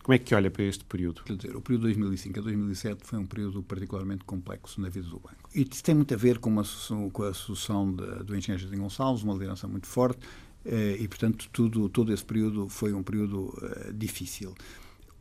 [0.03, 1.23] como é que olha para este período?
[1.23, 5.07] Quer dizer, o período de 2005 a 2007 foi um período particularmente complexo na vida
[5.07, 5.49] do banco.
[5.53, 6.63] E isso tem muito a ver com, uma,
[7.11, 10.19] com a sucessão do engenheiro Jardim Gonçalves, uma liderança muito forte,
[10.65, 14.55] eh, e, portanto, tudo, todo esse período foi um período uh, difícil.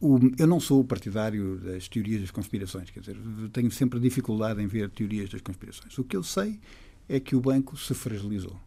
[0.00, 3.16] O, eu não sou partidário das teorias das conspirações, quer dizer,
[3.52, 5.96] tenho sempre dificuldade em ver teorias das conspirações.
[5.96, 6.60] O que eu sei
[7.08, 8.58] é que o banco se fragilizou.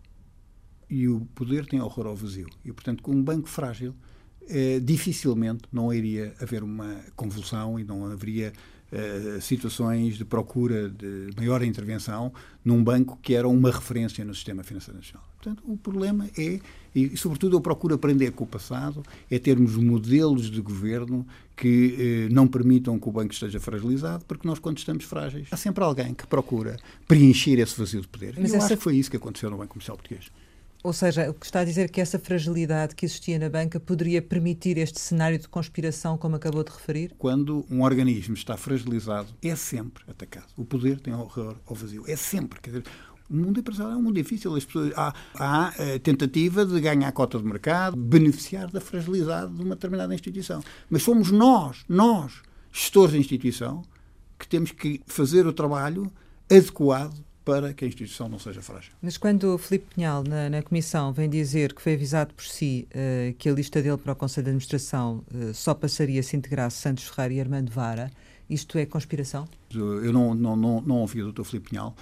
[0.89, 2.47] E o poder tem horror ao vazio.
[2.65, 3.93] E, portanto, com um banco frágil,
[4.47, 8.51] eh, dificilmente não iria haver uma convulsão e não haveria
[8.91, 12.33] eh, situações de procura de maior intervenção
[12.65, 15.23] num banco que era uma referência no sistema financeiro nacional.
[15.35, 16.59] Portanto, o problema é,
[16.93, 21.25] e sobretudo eu procuro aprender com o passado, é termos modelos de governo
[21.55, 25.57] que eh, não permitam que o banco esteja fragilizado, porque nós, quando estamos frágeis, há
[25.57, 28.35] sempre alguém que procura preencher esse vazio de poder.
[28.37, 28.65] Mas e eu essa...
[28.65, 30.31] acho que foi isso que aconteceu no Banco Comercial Português.
[30.81, 33.81] Ou seja, o que está a dizer é que essa fragilidade que existia na banca
[33.81, 37.13] poderia permitir este cenário de conspiração, como acabou de referir?
[37.17, 40.47] Quando um organismo está fragilizado, é sempre atacado.
[40.55, 42.05] O poder tem horror ao vazio.
[42.07, 42.61] É sempre.
[42.61, 42.83] Quer dizer,
[43.29, 44.55] o mundo empresarial é um mundo difícil.
[44.55, 49.53] As pessoas, há, há a eh, tentativa de ganhar cota de mercado, beneficiar da fragilidade
[49.53, 50.63] de uma determinada instituição.
[50.89, 53.83] Mas somos nós, nós, gestores da instituição,
[54.39, 56.09] que temos que fazer o trabalho
[56.49, 58.91] adequado para que a instituição não seja frágil.
[59.01, 62.87] Mas quando o Filipe Pinhal, na, na Comissão, vem dizer que foi avisado por si
[62.91, 66.77] uh, que a lista dele para o Conselho de Administração uh, só passaria se integrasse
[66.77, 68.11] Santos Ferreira e Armando Vara,
[68.47, 69.47] isto é conspiração?
[69.73, 71.43] Eu não, não, não, não ouvi o Dr.
[71.43, 71.95] Filipe Pinhal,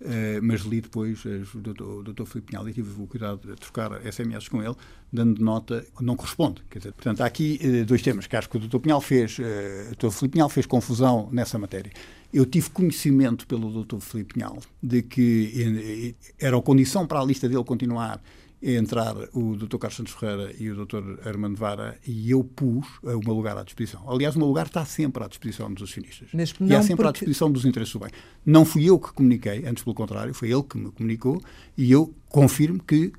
[0.00, 0.06] uh,
[0.42, 1.82] mas li depois o Dr.
[1.82, 2.24] o Dr.
[2.24, 4.74] Filipe Pinhal e tive o cuidado de trocar SMS com ele,
[5.12, 6.60] dando nota, não corresponde.
[6.68, 8.80] Quer dizer, portanto, há aqui dois temas que acho que o Dr.
[8.80, 10.10] Pinhal fez, o Dr.
[10.10, 11.92] Filipe Pinhal fez confusão nessa matéria.
[12.32, 13.98] Eu tive conhecimento pelo Dr.
[14.00, 18.20] Filipe Pinhal de que era a condição para a lista dele continuar
[18.62, 19.78] entrar o Dr.
[19.78, 21.26] Carlos Santos Ferreira e o Dr.
[21.26, 24.02] Armando Vara e eu pus o meu lugar à disposição.
[24.10, 26.28] Aliás, o meu lugar está sempre à disposição dos acionistas.
[26.32, 27.08] E é sempre porque...
[27.08, 28.10] à disposição dos interesses do bem.
[28.44, 31.40] Não fui eu que comuniquei, antes pelo contrário, foi ele que me comunicou
[31.76, 33.12] e eu confirmo que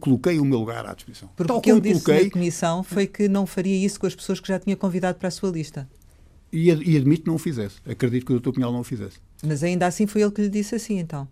[0.00, 1.28] coloquei o meu lugar à disposição.
[1.36, 2.26] Porque o que ele disse coloquei...
[2.26, 5.28] na comissão foi que não faria isso com as pessoas que já tinha convidado para
[5.28, 5.88] a sua lista
[6.54, 7.76] e, e admito que não o fizesse.
[7.84, 8.52] Acredito que o Dr.
[8.52, 9.18] Pinhal não o fizesse.
[9.42, 11.26] Mas ainda assim foi ele que lhe disse assim, então?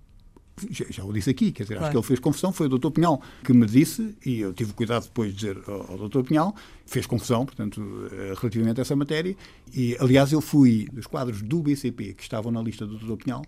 [0.68, 1.86] Já, já o disse aqui, quer dizer, claro.
[1.86, 2.90] acho que ele fez confusão, foi o Dr.
[2.90, 6.22] Pinhal que me disse, e eu tive cuidado depois de dizer ao, ao Dr.
[6.24, 6.54] Pinhal,
[6.84, 7.80] fez confusão, portanto,
[8.12, 9.34] eh, relativamente a essa matéria,
[9.72, 13.24] e aliás eu fui dos quadros do BCP que estavam na lista do Dr.
[13.24, 13.42] Pinhal,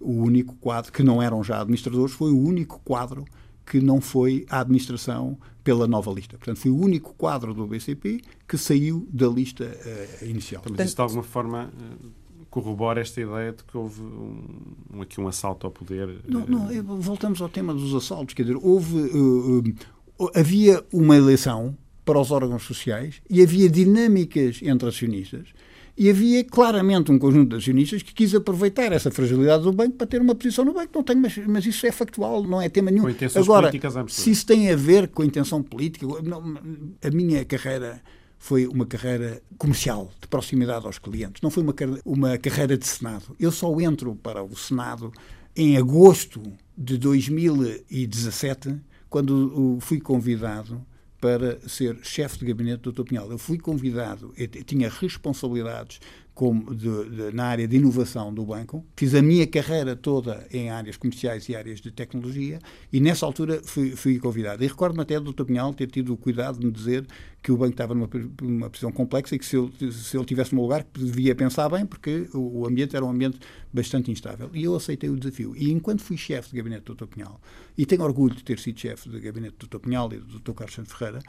[0.00, 3.24] o único quadro, que não eram já administradores, foi o único quadro
[3.66, 6.38] que não foi à administração pela nova lista.
[6.38, 10.62] Portanto, foi o único quadro do BCP que saiu da lista uh, inicial.
[10.70, 12.10] Mas isso de alguma forma uh,
[12.48, 16.20] corrobora esta ideia de que houve um, aqui um assalto ao poder?
[16.28, 18.34] Não, não, voltamos ao tema dos assaltos.
[18.34, 24.88] Quer dizer, houve, uh, havia uma eleição para os órgãos sociais e havia dinâmicas entre
[24.88, 25.48] acionistas
[25.96, 30.06] e havia claramente um conjunto de acionistas que quis aproveitar essa fragilidade do banco para
[30.06, 30.90] ter uma posição no banco.
[30.94, 33.06] Não tenho, mas, mas isso é factual, não é tema nenhum.
[33.34, 33.70] Agora,
[34.08, 36.58] se isso tem a ver com a intenção política, não,
[37.02, 38.02] a minha carreira
[38.38, 41.40] foi uma carreira comercial, de proximidade aos clientes.
[41.42, 43.34] Não foi uma, uma carreira de Senado.
[43.40, 45.10] Eu só entro para o Senado
[45.56, 46.42] em agosto
[46.76, 48.76] de 2017,
[49.08, 50.84] quando fui convidado
[51.20, 53.04] para ser chefe de gabinete do Dr.
[53.04, 53.30] Pinhal.
[53.30, 56.00] Eu fui convidado, eu tinha responsabilidades
[56.36, 58.84] como de, de, na área de inovação do banco.
[58.94, 62.58] Fiz a minha carreira toda em áreas comerciais e áreas de tecnologia
[62.92, 64.62] e nessa altura fui, fui convidado.
[64.62, 65.44] E recordo-me até do Dr.
[65.44, 67.06] Pinhal ter tido o cuidado de me dizer
[67.46, 68.10] que o banco estava numa,
[68.42, 71.86] numa posição complexa e que se ele, se ele tivesse um lugar devia pensar bem
[71.86, 73.38] porque o, ambiente era um ambiente
[73.72, 74.50] bastante instável.
[74.52, 75.54] E eu aceitei o desafio.
[75.56, 77.06] E enquanto fui chefe de gabinete do Dr.
[77.06, 77.40] Pinhal,
[77.78, 79.78] e tenho orgulho de ter sido chefe de gabinete do Dr.
[79.78, 80.54] Pinhal e do Dr.
[80.54, 81.20] Carlos Santos Ferreira,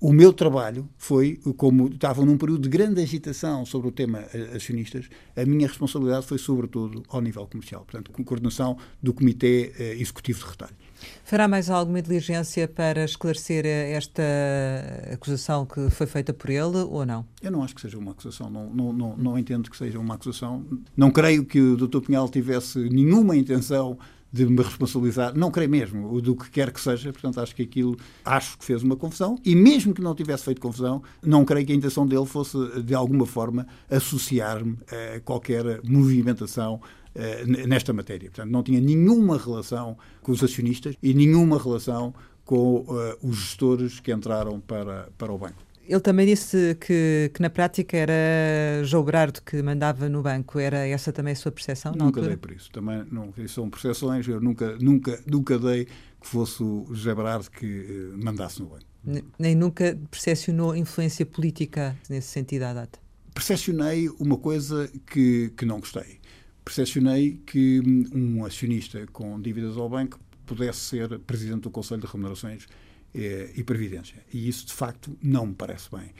[0.00, 4.52] o meu trabalho foi, como estava num período de grande agitação sobre o tema eh,
[4.54, 9.94] acionistas, a minha responsabilidade foi sobretudo ao nível comercial, portanto, com coordenação do Comitê eh,
[9.94, 10.76] Executivo de Retalho.
[11.24, 14.22] Fará mais alguma diligência para esclarecer eh, esta
[15.12, 17.26] acusação que foi feita por ele ou não?
[17.42, 20.14] Eu não acho que seja uma acusação, não, não, não, não entendo que seja uma
[20.14, 20.64] acusação.
[20.96, 22.00] Não creio que o Dr.
[22.00, 23.98] Pinhal tivesse nenhuma intenção
[24.34, 27.96] de me responsabilizar, não creio mesmo, do que quer que seja, portanto acho que aquilo,
[28.24, 31.72] acho que fez uma confusão, e mesmo que não tivesse feito confusão, não creio que
[31.72, 34.76] a intenção dele fosse, de alguma forma, associar-me
[35.16, 36.80] a qualquer movimentação
[37.66, 38.30] nesta matéria.
[38.30, 44.00] Portanto, não tinha nenhuma relação com os acionistas e nenhuma relação com uh, os gestores
[44.00, 45.62] que entraram para, para o banco.
[45.86, 50.58] Ele também disse que, que na prática era João Berardo que mandava no banco.
[50.58, 51.92] Era essa também a sua percepção?
[51.92, 52.70] Nunca dei por isso.
[52.70, 54.26] Também não, são percepções.
[54.26, 58.84] Eu nunca, nunca, nunca dei que fosse o José Berardo que uh, mandasse no banco.
[59.38, 62.98] Nem nunca percepcionou influência política nesse sentido à data?
[63.34, 66.18] Percepcionei uma coisa que, que não gostei.
[66.64, 67.80] Percepcionei que
[68.14, 72.66] um acionista com dívidas ao banco pudesse ser presidente do Conselho de Remunerações
[73.14, 74.16] eh, e Previdência.
[74.32, 76.10] E isso, de facto, não me parece bem.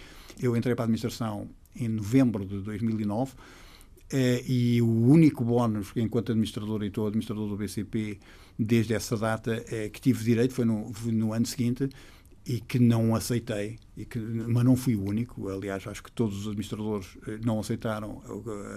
[0.41, 3.33] Eu entrei para a administração em novembro de 2009
[4.13, 8.19] eh, e o único bónus, enquanto administrador, e estou administrador do BCP
[8.59, 11.89] desde essa data, eh, que tive direito foi no, no ano seguinte,
[12.47, 16.41] e que não aceitei, e que, mas não fui o único, aliás, acho que todos
[16.41, 18.23] os administradores eh, não aceitaram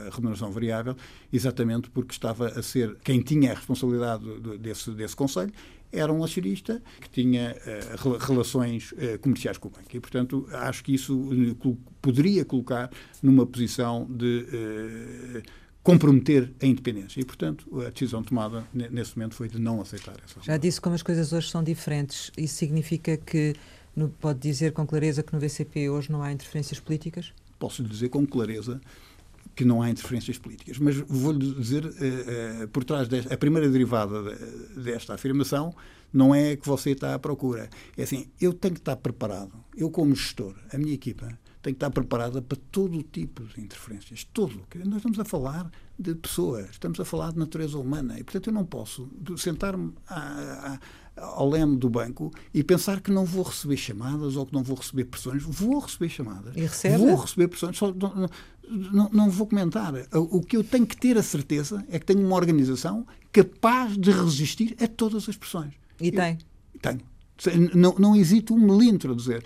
[0.08, 0.96] a remuneração variável,
[1.34, 4.24] exatamente porque estava a ser quem tinha a responsabilidade
[4.60, 5.52] desse, desse Conselho,
[5.92, 9.88] era um acionista que tinha uh, relações uh, comerciais com o banco.
[9.94, 15.44] E, portanto, acho que isso uh, poderia colocar numa posição de
[15.88, 17.22] comprometer a independência.
[17.22, 20.42] E, portanto, a decisão tomada nesse momento foi de não aceitar essa.
[20.42, 22.30] Já disse como as coisas hoje são diferentes.
[22.38, 23.56] Isso significa que
[23.96, 27.32] no, pode dizer com clareza que no VCP hoje não há interferências políticas?
[27.58, 28.82] Posso lhe dizer com clareza
[29.56, 30.78] que não há interferências políticas.
[30.78, 34.36] Mas vou-lhe dizer, uh, uh, por trás desta, a primeira derivada
[34.76, 35.74] desta afirmação
[36.12, 37.70] não é que você está à procura.
[37.96, 41.30] É assim, eu tenho que estar preparado, eu como gestor, a minha equipa,
[41.62, 44.24] tem que estar preparada para todo o tipo de interferências.
[44.24, 44.62] Todo.
[44.86, 48.20] Nós estamos a falar de pessoas, estamos a falar de natureza humana.
[48.20, 49.94] E, portanto, eu não posso sentar-me
[51.16, 54.78] ao leme do banco e pensar que não vou receber chamadas ou que não vou
[54.78, 55.44] receber pressões.
[55.44, 56.56] Vou receber chamadas.
[56.56, 56.98] E recebe?
[56.98, 57.78] Vou receber pressões.
[57.78, 58.30] Só, não,
[58.70, 59.94] não, não, vou comentar.
[60.14, 64.12] O que eu tenho que ter a certeza é que tenho uma organização capaz de
[64.12, 65.74] resistir a todas as pressões.
[66.00, 66.38] E tem?
[66.74, 67.02] Eu, tenho.
[67.74, 69.44] Não, não hesito um milímetro a dizer.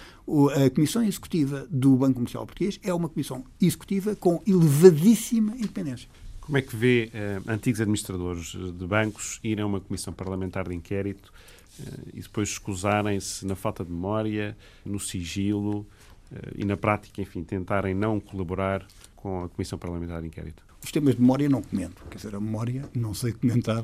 [0.66, 6.08] A Comissão Executiva do Banco Comercial Português é uma comissão executiva com elevadíssima independência.
[6.40, 10.76] Como é que vê eh, antigos administradores de bancos irem a uma comissão parlamentar de
[10.76, 11.32] inquérito
[11.80, 11.84] eh,
[12.16, 15.86] e depois escusarem-se na falta de memória, no sigilo
[16.32, 20.64] eh, e na prática, enfim, tentarem não colaborar com a comissão parlamentar de inquérito?
[20.84, 22.04] Os temas de memória não comento.
[22.10, 23.84] Quer dizer, a memória, não sei comentar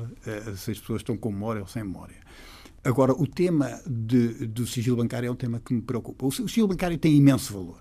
[0.56, 2.16] se as pessoas estão com memória ou sem memória.
[2.84, 6.26] Agora, o tema de, do sigilo bancário é um tema que me preocupa.
[6.26, 7.80] O sigilo bancário tem imenso valor.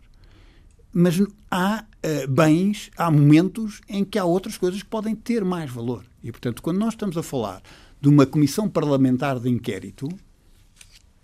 [0.91, 5.69] Mas há uh, bens, há momentos em que há outras coisas que podem ter mais
[5.69, 6.03] valor.
[6.23, 7.61] E, portanto, quando nós estamos a falar
[8.01, 10.09] de uma comissão parlamentar de inquérito,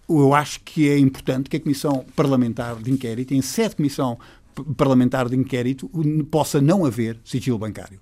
[0.08, 4.20] eu acho que é importante que a comissão parlamentar de inquérito, em sede comissão
[4.78, 5.90] parlamentar de inquérito,
[6.30, 8.00] possa não haver sigilo bancário.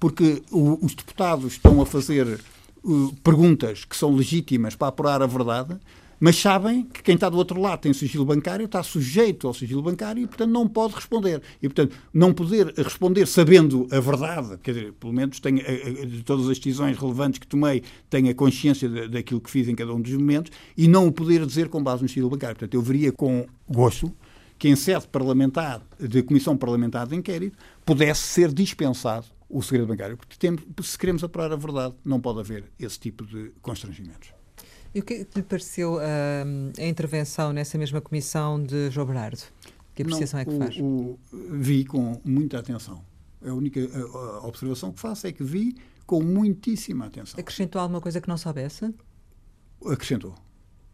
[0.00, 2.40] Porque os deputados estão a fazer
[2.84, 5.78] uh, perguntas que são legítimas para apurar a verdade,
[6.24, 9.82] mas sabem que quem está do outro lado tem sigilo bancário, está sujeito ao sigilo
[9.82, 11.42] bancário e, portanto, não pode responder.
[11.60, 16.48] E, portanto, não poder responder sabendo a verdade, quer dizer, pelo menos tenho, de todas
[16.48, 20.12] as decisões relevantes que tomei, tenho a consciência daquilo que fiz em cada um dos
[20.12, 22.54] momentos e não o poder dizer com base no sigilo bancário.
[22.54, 24.14] Portanto, eu veria com gosto
[24.60, 30.16] que em sede parlamentar, de comissão parlamentar de inquérito, pudesse ser dispensado o segredo bancário.
[30.16, 34.32] Porque temos, se queremos apurar a verdade, não pode haver esse tipo de constrangimentos.
[34.94, 36.00] E o que lhe pareceu uh,
[36.78, 39.42] a intervenção nessa mesma comissão de João Bernardo?
[39.94, 40.76] Que apreciação não, é que faz?
[40.78, 41.18] O, o,
[41.52, 43.04] vi com muita atenção.
[43.44, 47.38] A única a, a observação que faço é que vi com muitíssima atenção.
[47.38, 48.94] Acrescentou alguma coisa que não soubesse?
[49.84, 50.34] Acrescentou.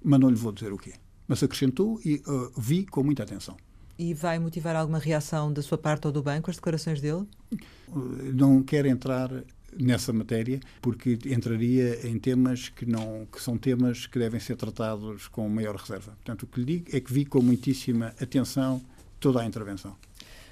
[0.03, 0.95] Mas não lhe vou dizer o quê
[1.29, 3.55] mas acrescentou e uh, vi com muita atenção.
[3.99, 7.27] E vai motivar alguma reação da sua parte ou do banco, as declarações dele?
[8.33, 9.31] Não quero entrar
[9.77, 15.29] nessa matéria, porque entraria em temas que, não, que são temas que devem ser tratados
[15.29, 16.13] com maior reserva.
[16.13, 18.81] Portanto, o que lhe digo é que vi com muitíssima atenção
[19.21, 19.97] toda a intervenção.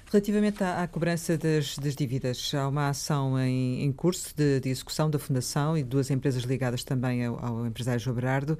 [0.09, 4.69] Relativamente à, à cobrança das, das, dívidas, há uma ação em, em curso de, de,
[4.69, 8.57] execução da Fundação e duas empresas ligadas também ao, ao empresário João Berardo.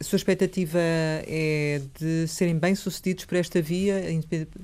[0.00, 4.02] A sua expectativa é de serem bem-sucedidos por esta via,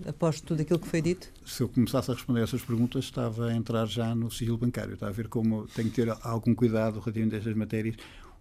[0.08, 1.30] após tudo aquilo que foi dito?
[1.44, 4.94] Se eu começasse a responder essas perguntas, estava a entrar já no sigilo bancário.
[4.94, 7.96] Está a ver como tenho que ter algum cuidado relativamente a estas matérias.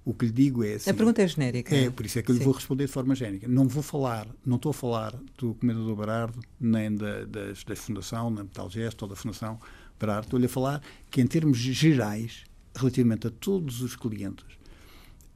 [0.05, 1.75] O que lhe digo é assim, A pergunta é genérica.
[1.75, 3.45] É, por isso é que eu lhe vou responder de forma genérica.
[3.45, 8.29] Não vou falar, não estou a falar do Comendador Barardo, nem da, das, da Fundação,
[8.29, 9.59] nem da Gesto ou da Fundação
[9.99, 10.27] Barardo.
[10.27, 10.81] Estou-lhe a falar
[11.11, 14.45] que, em termos gerais, relativamente a todos os clientes,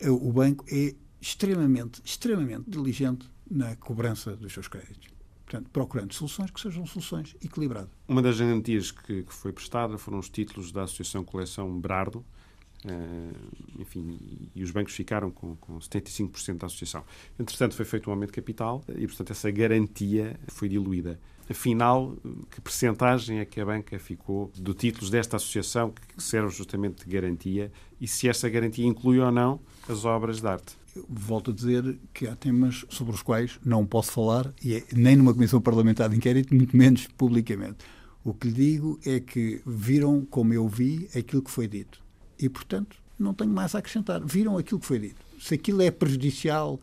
[0.08, 5.10] o banco é extremamente, extremamente diligente na cobrança dos seus créditos.
[5.46, 7.90] Portanto, procurando soluções que sejam soluções equilibradas.
[8.08, 12.24] Uma das garantias que, que foi prestada foram os títulos da Associação Coleção Brardo,
[12.86, 14.18] Uh, enfim,
[14.56, 17.04] e os bancos ficaram com, com 75% da associação.
[17.38, 21.20] Entretanto, foi feito um aumento de capital e, portanto, essa garantia foi diluída.
[21.50, 22.16] Afinal,
[22.50, 27.12] que percentagem é que a banca ficou do títulos desta associação que serve justamente de
[27.12, 30.79] garantia e se essa garantia inclui ou não as obras de arte?
[31.08, 35.16] Volto a dizer que há temas sobre os quais não posso falar, e é, nem
[35.16, 37.78] numa comissão parlamentar de inquérito, muito menos publicamente.
[38.24, 42.02] O que lhe digo é que viram como eu vi aquilo que foi dito.
[42.38, 44.24] E, portanto, não tenho mais a acrescentar.
[44.24, 45.22] Viram aquilo que foi dito.
[45.40, 46.80] Se aquilo é prejudicial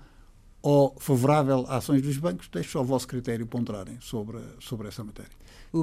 [0.62, 5.30] ou favorável a ações dos bancos, deixo ao vosso critério ponderarem sobre, sobre essa matéria.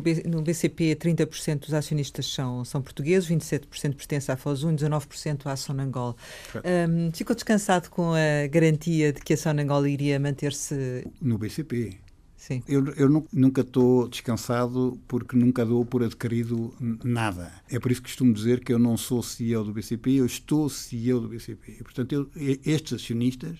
[0.01, 5.55] B, no BCP, 30% dos acionistas são, são portugueses, 27% pertence à Fosun, 19% à
[5.55, 6.15] Sonangol.
[6.55, 11.05] Um, ficou descansado com a garantia de que a Sonangol iria manter-se...
[11.21, 11.97] No BCP.
[12.43, 12.61] Sim.
[12.67, 17.53] Eu, eu nunca estou descansado porque nunca dou por adquirido nada.
[17.69, 20.67] É por isso que costumo dizer que eu não sou CEO do BCP, eu estou
[20.67, 21.77] CEO do BCP.
[21.79, 22.29] E, portanto, eu,
[22.65, 23.59] estes acionistas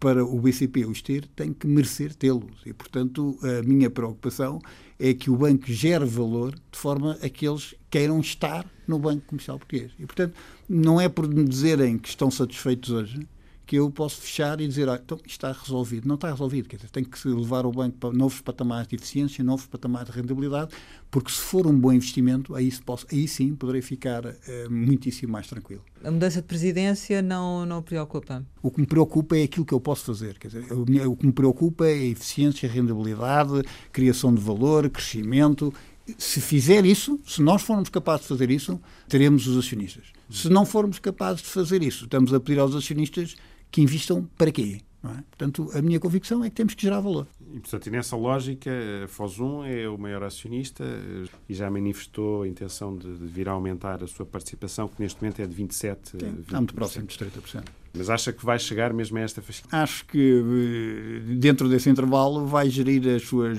[0.00, 2.62] para o BCP os ter, tem que merecer tê-los.
[2.64, 4.60] E, portanto, a minha preocupação
[4.98, 9.26] é que o banco gere valor de forma a que eles queiram estar no Banco
[9.26, 9.92] Comercial Português.
[9.98, 10.34] E, portanto,
[10.68, 13.26] não é por me dizerem que estão satisfeitos hoje
[13.66, 16.06] que eu posso fechar e dizer, ah, então está resolvido.
[16.06, 19.42] Não está resolvido, quer dizer, tem que levar o banco para novos patamares de eficiência,
[19.42, 20.70] novos patamares de rentabilidade,
[21.10, 24.34] porque se for um bom investimento, aí, posso, aí sim poderei ficar uh,
[24.70, 25.82] muitíssimo mais tranquilo.
[26.04, 28.46] A mudança de presidência não, não preocupa?
[28.62, 30.38] O que me preocupa é aquilo que eu posso fazer.
[30.38, 33.62] Quer dizer, o que me preocupa é a eficiência, a rentabilidade,
[33.92, 35.74] criação de valor, crescimento.
[36.16, 40.04] Se fizer isso, se nós formos capazes de fazer isso, teremos os acionistas.
[40.30, 43.36] Se não formos capazes de fazer isso, estamos a pedir aos acionistas
[43.70, 44.80] que investam para quê?
[45.04, 45.22] É?
[45.30, 47.26] Portanto, a minha convicção é que temos que gerar valor.
[47.54, 48.70] E, portanto, e nessa lógica,
[49.04, 53.52] a Fosum é o maior acionista eh, e já manifestou a intenção de, vir a
[53.52, 55.98] aumentar a sua participação, que neste momento é de 27%.
[56.02, 57.64] Sim, está muito próximo dos 30%.
[57.94, 59.78] Mas acha que vai chegar mesmo a esta fascinação?
[59.78, 63.58] Acho que eh, dentro desse intervalo vai gerir as suas,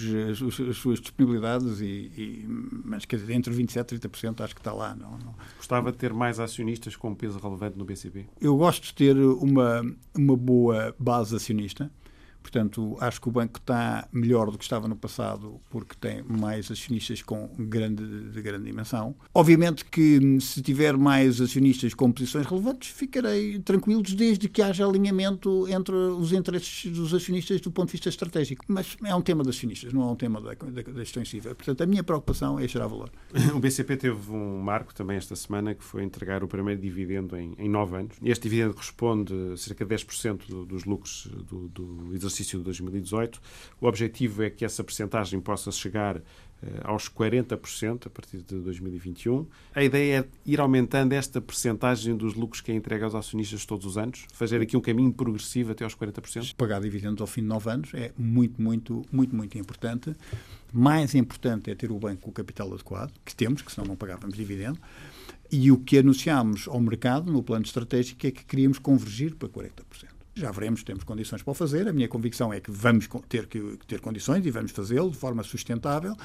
[0.70, 2.46] as suas disponibilidades, e, e,
[2.86, 4.96] mas quer dizer, entre 27% e 30% acho que está lá.
[4.96, 5.36] Não, não.
[5.58, 8.26] Gostava de ter mais acionistas com peso relevante no BCP?
[8.40, 9.82] Eu gosto de ter uma,
[10.16, 11.92] uma boa base acionista.
[12.48, 16.72] Portanto, acho que o banco está melhor do que estava no passado porque tem mais
[16.72, 19.14] acionistas com grande, de grande dimensão.
[19.34, 25.68] Obviamente que se tiver mais acionistas com posições relevantes, ficarei tranquilos desde que haja alinhamento
[25.68, 28.64] entre os interesses dos acionistas do ponto de vista estratégico.
[28.70, 31.54] Mas é um tema dos acionistas, não é um tema da, da, da civil.
[31.54, 33.12] Portanto, a minha preocupação é gerar valor.
[33.58, 37.56] O BCP teve um marco também esta semana que foi entregar o primeiro dividendo em,
[37.58, 38.16] em nove anos.
[38.24, 43.42] Este dividendo corresponde a cerca de 10% dos lucros do, do exercício exercício de 2018.
[43.82, 49.46] O objetivo é que essa percentagem possa chegar eh, aos 40% a partir de 2021.
[49.74, 53.86] A ideia é ir aumentando esta percentagem dos lucros que é entregue aos acionistas todos
[53.86, 56.56] os anos, fazer aqui um caminho progressivo até aos 40%.
[56.56, 60.16] Pagar dividendos ao fim de nove anos é muito, muito, muito, muito importante.
[60.74, 63.96] Mais importante é ter o banco com o capital adequado, que temos, que senão não
[63.96, 64.80] pagávamos dividendo.
[65.50, 70.17] E o que anunciámos ao mercado no plano estratégico é que queríamos convergir para 40%.
[70.38, 71.88] Já veremos, temos condições para o fazer.
[71.88, 75.42] A minha convicção é que vamos ter que ter condições e vamos fazê-lo de forma
[75.44, 76.16] sustentável.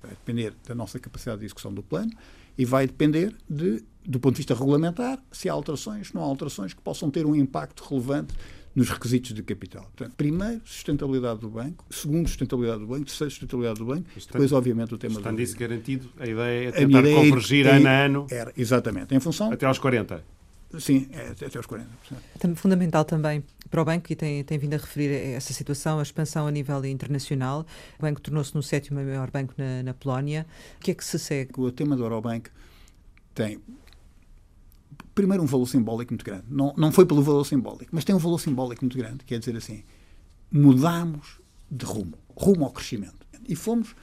[0.00, 2.12] Vai depender da nossa capacidade de execução do plano
[2.56, 6.72] e vai depender de, do ponto de vista regulamentar, se há alterações, não há alterações
[6.72, 8.34] que possam ter um impacto relevante
[8.74, 9.82] nos requisitos de capital.
[9.96, 14.52] Portanto, primeiro, sustentabilidade do banco, segundo, sustentabilidade do banco, terceiro, sustentabilidade do banco, Estando, depois,
[14.52, 18.26] obviamente, o tema Estando isso garantido, a ideia é tentar convergir é, ano a ano.
[18.30, 19.50] Era, exatamente, em função...
[19.50, 20.22] Até aos 40.
[20.78, 22.54] Sim, é, até aos 40%.
[22.56, 26.46] Fundamental também para o banco, e tem, tem vindo a referir essa situação, a expansão
[26.46, 27.66] a nível internacional.
[27.98, 30.46] O banco tornou-se no sétimo maior banco na, na, Polónia.
[30.76, 31.50] O que é que se segue?
[31.56, 32.50] O tema do Eurobank
[33.34, 33.60] tem,
[35.14, 36.44] primeiro, um valor simbólico muito grande.
[36.48, 39.56] Não, não foi pelo valor simbólico, mas tem um valor simbólico muito grande, quer dizer
[39.56, 39.82] assim,
[40.50, 43.26] mudamos de rumo, rumo ao crescimento.
[43.48, 43.94] E fomos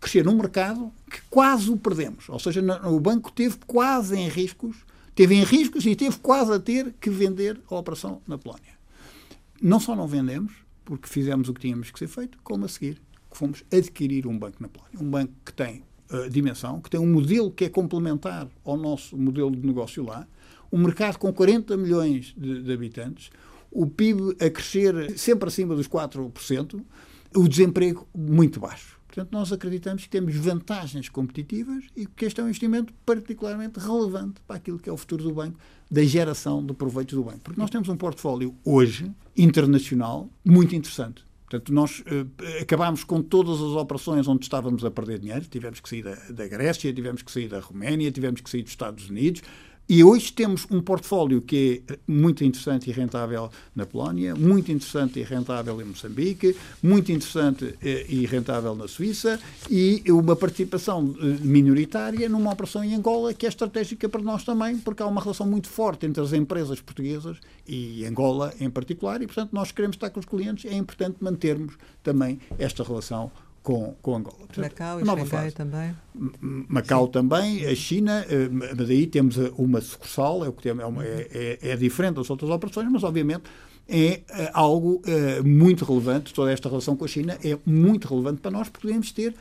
[0.00, 2.28] crescer num mercado que quase o perdemos.
[2.28, 4.76] Ou seja, o banco teve quase em riscos
[5.18, 8.78] teve em riscos e teve quase a ter que vender a operação na Polónia.
[9.60, 10.52] Não só não vendemos,
[10.84, 13.02] porque fizemos o que tínhamos que ser feito, como a seguir,
[13.32, 14.96] fomos adquirir um banco na Polónia.
[15.00, 19.18] Um banco que tem uh, dimensão, que tem um modelo que é complementar ao nosso
[19.18, 20.24] modelo de negócio lá,
[20.70, 23.32] um mercado com 40 milhões de, de habitantes,
[23.72, 26.80] o PIB a crescer sempre acima dos 4%,
[27.34, 28.97] o desemprego muito baixo.
[29.08, 34.40] Portanto, nós acreditamos que temos vantagens competitivas e que este é um investimento particularmente relevante
[34.46, 35.58] para aquilo que é o futuro do banco,
[35.90, 37.40] da geração de proveitos do banco.
[37.40, 41.26] Porque nós temos um portfólio hoje, internacional, muito interessante.
[41.50, 45.46] Portanto, nós uh, acabámos com todas as operações onde estávamos a perder dinheiro.
[45.46, 48.72] Tivemos que sair da, da Grécia, tivemos que sair da Roménia, tivemos que sair dos
[48.72, 49.40] Estados Unidos,
[49.88, 55.18] e hoje temos um portfólio que é muito interessante e rentável na Polónia, muito interessante
[55.18, 61.24] e rentável em Moçambique, muito interessante eh, e rentável na Suíça e uma participação eh,
[61.40, 65.46] minoritária numa operação em Angola que é estratégica para nós também, porque há uma relação
[65.46, 70.10] muito forte entre as empresas portuguesas e Angola em particular e, portanto, nós queremos estar
[70.10, 73.30] com os clientes, é importante mantermos também esta relação
[73.68, 74.38] com, com Angola.
[74.38, 75.94] Portanto, Macau e Xangai também?
[76.40, 77.12] Macau Sim.
[77.12, 81.04] também, a China, eh, mas aí temos uma sucursal, é, o que temos, é, uma,
[81.04, 83.42] é, é, é, diferente das outras operações, mas obviamente
[83.86, 85.02] é uh, algo
[85.44, 89.12] muito relevante, toda esta relação com a China é muito relevante para nós, porque podemos
[89.12, 89.34] ter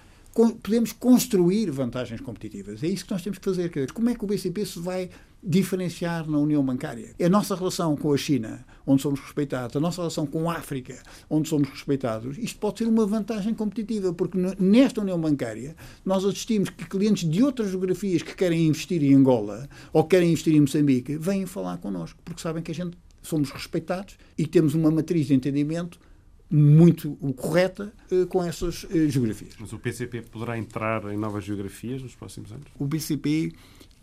[0.61, 2.83] podemos construir vantagens competitivas.
[2.83, 3.71] É isso que nós temos que fazer.
[3.91, 5.09] Como é que o BCP se vai
[5.43, 7.15] diferenciar na União Bancária?
[7.23, 11.01] A nossa relação com a China, onde somos respeitados, a nossa relação com a África,
[11.29, 15.75] onde somos respeitados, isto pode ser uma vantagem competitiva, porque nesta União Bancária
[16.05, 20.55] nós assistimos que clientes de outras geografias que querem investir em Angola ou querem investir
[20.55, 24.89] em Moçambique vêm falar connosco, porque sabem que a gente somos respeitados e temos uma
[24.89, 25.99] matriz de entendimento
[26.49, 29.53] muito correta uh, com essas uh, geografias.
[29.59, 32.67] Mas o BCP poderá entrar em novas geografias nos próximos anos?
[32.79, 33.51] O BCP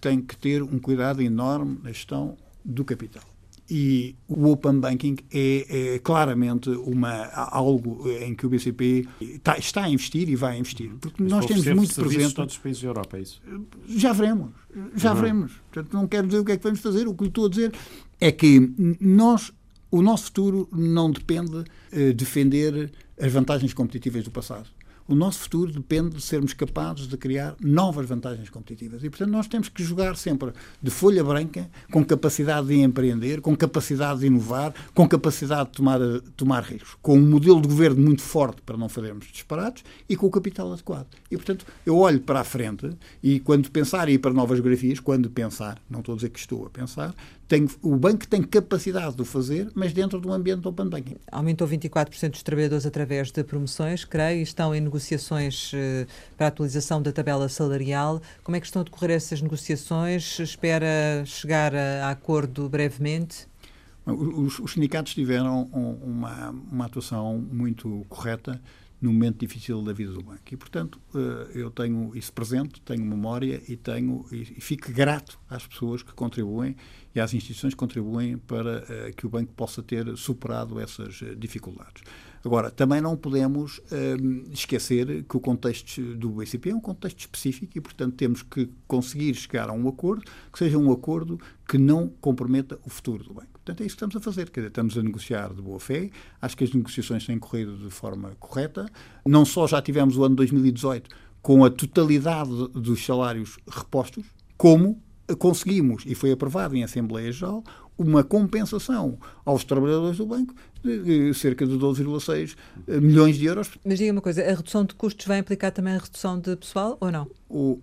[0.04, 3.22] tem que ter um cuidado enorme na gestão do capital.
[3.70, 9.84] E o Open Banking é, é claramente uma, algo em que o BCP está, está,
[9.84, 10.90] a investir e vai investir.
[11.00, 12.34] Porque Mas nós temos muito presente.
[12.34, 13.40] todos os países da Europa, é isso?
[13.88, 14.50] Já veremos.
[14.94, 15.20] Já uhum.
[15.20, 15.52] veremos.
[15.72, 17.08] Portanto, não quero dizer o que é que vamos fazer.
[17.08, 17.72] O que lhe estou a dizer
[18.20, 19.50] é que nós
[19.90, 24.68] o nosso futuro não depende de uh, defender as vantagens competitivas do passado.
[25.06, 29.04] O nosso futuro depende de sermos capazes de criar novas vantagens competitivas.
[29.04, 30.52] E, portanto, nós temos que jogar sempre
[30.82, 36.00] de folha branca, com capacidade de empreender, com capacidade de inovar, com capacidade de tomar,
[36.36, 40.26] tomar riscos, com um modelo de governo muito forte para não fazermos disparados e com
[40.26, 41.08] o capital adequado.
[41.30, 42.90] E, portanto, eu olho para a frente
[43.22, 46.64] e, quando pensar ir para novas geografias, quando pensar, não estou a dizer que estou
[46.64, 47.14] a pensar,
[47.82, 51.16] o banco tem capacidade de o fazer, mas dentro de um ambiente open banking.
[51.30, 56.48] Aumentou 24% dos trabalhadores através de promoções, creio, e estão em negociações uh, para a
[56.48, 58.22] atualização da tabela salarial.
[58.42, 60.38] Como é que estão a decorrer essas negociações?
[60.38, 63.48] Espera chegar a, acordo brevemente?
[64.06, 68.60] Os, os sindicatos tiveram uma, uma atuação muito correta
[69.04, 70.42] num momento difícil da vida do banco.
[70.50, 75.66] E, portanto, eh, eu tenho isso presente, tenho memória e tenho e fico grato às
[75.66, 76.74] pessoas que contribuem
[77.14, 81.34] e às instituições que contribuem para eh, que o banco possa ter superado essas eh,
[81.34, 82.02] dificuldades.
[82.44, 83.80] Agora, também não podemos
[84.52, 89.34] esquecer que o contexto do BCP é um contexto específico e, portanto, temos que conseguir
[89.34, 93.48] chegar a um acordo que seja um acordo que não comprometa o futuro do banco.
[93.54, 94.50] Portanto, é isso que estamos a fazer.
[94.50, 96.10] Quer dizer, estamos a negociar de boa fé.
[96.42, 98.86] Acho que as negociações têm corrido de forma correta.
[99.24, 101.08] Não só já tivemos o ano 2018
[101.40, 104.26] com a totalidade dos salários repostos,
[104.58, 105.02] como
[105.38, 107.64] conseguimos, e foi aprovado em Assembleia Geral,
[107.96, 112.56] uma compensação aos trabalhadores do banco de cerca de 12,6
[113.00, 113.70] milhões de euros.
[113.84, 116.98] Mas diga uma coisa, a redução de custos vai implicar também a redução de pessoal
[117.00, 117.30] ou não?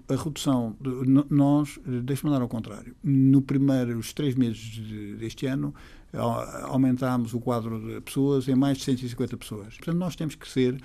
[0.08, 5.74] A redução, de, nós, deixe-me dar ao contrário, no primeiros três meses de, deste ano
[6.64, 9.76] aumentámos o quadro de pessoas em mais de 150 pessoas.
[9.78, 10.78] Portanto, nós temos que ser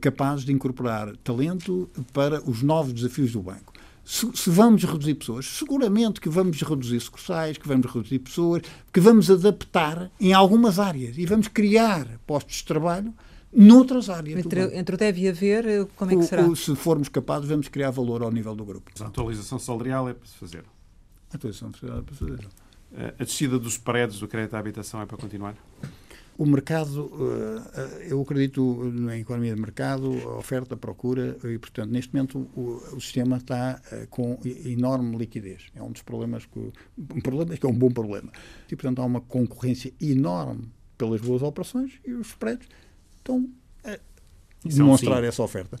[0.00, 3.72] capazes de incorporar talento para os novos desafios do banco
[4.10, 9.00] se, se, vamos reduzir pessoas, seguramente que vamos reduzir sucursais, que vamos reduzir pessoas, que
[9.00, 13.12] vamos adaptar em algumas áreas e vamos criar postos de trabalho
[13.52, 14.42] noutras áreas.
[14.42, 16.46] Entre, entre o deve haver, eh, como é que será?
[16.46, 18.90] O, se formos capazes, vamos criar valor ao nível do grupo.
[18.98, 20.64] A atualização salarial é para se fazer.
[21.30, 22.48] A atualização salarial é para se fazer.
[22.94, 25.54] Eh, a descida dos prédios do crédito à habitação é para continuar?
[26.38, 27.10] O mercado,
[27.74, 33.00] eh, eu acredito na economia de mercado, oferta, procura, e, portanto, neste momento o, o
[33.00, 35.64] sistema está eh, com enorme liquidez.
[35.74, 36.72] É um dos problemas que.
[36.96, 38.30] Um problema que é um bom problema.
[38.70, 42.68] E, portanto, há uma concorrência enorme pelas boas operações e os spreads
[43.16, 43.50] estão
[43.84, 43.98] a
[44.64, 45.76] demonstrar essa oferta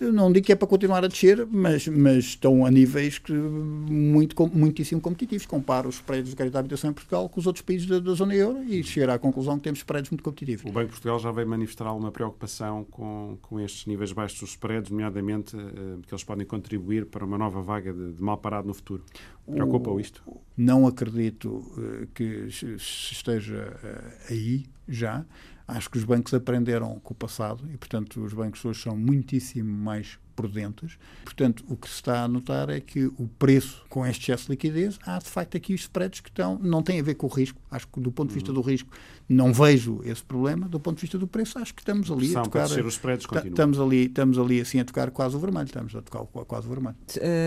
[0.00, 4.34] não digo que é para continuar a descer, mas, mas estão a níveis que, muito,
[4.48, 5.46] muitíssimo competitivos.
[5.46, 8.14] Comparo os prédios de crédito de habitação em Portugal com os outros países da, da
[8.14, 10.64] zona euro e chegar à conclusão que temos prédios muito competitivos.
[10.64, 14.56] O Banco de Portugal já veio manifestar alguma preocupação com, com estes níveis baixos dos
[14.56, 18.66] prédios, nomeadamente uh, que eles podem contribuir para uma nova vaga de, de mal parado
[18.66, 19.04] no futuro.
[19.50, 20.22] Preocupa-o isto?
[20.56, 25.24] Não acredito uh, que esteja uh, aí já.
[25.70, 29.72] Acho que os bancos aprenderam com o passado e, portanto, os bancos hoje são muitíssimo
[29.72, 30.96] mais prudentes.
[31.24, 34.50] Portanto, o que se está a notar é que o preço, com este excesso de
[34.52, 37.30] liquidez, há de facto aqui os spreads que estão, não têm a ver com o
[37.30, 37.60] risco.
[37.70, 38.90] Acho que do ponto de vista do risco
[39.28, 40.68] não vejo esse problema.
[40.68, 42.64] Do ponto de vista do preço, acho que estamos ali a tocar.
[42.66, 45.66] Os spreads estamos ali, estamos ali assim a tocar quase o vermelho.
[45.66, 46.96] Estamos a tocar quase o vermelho.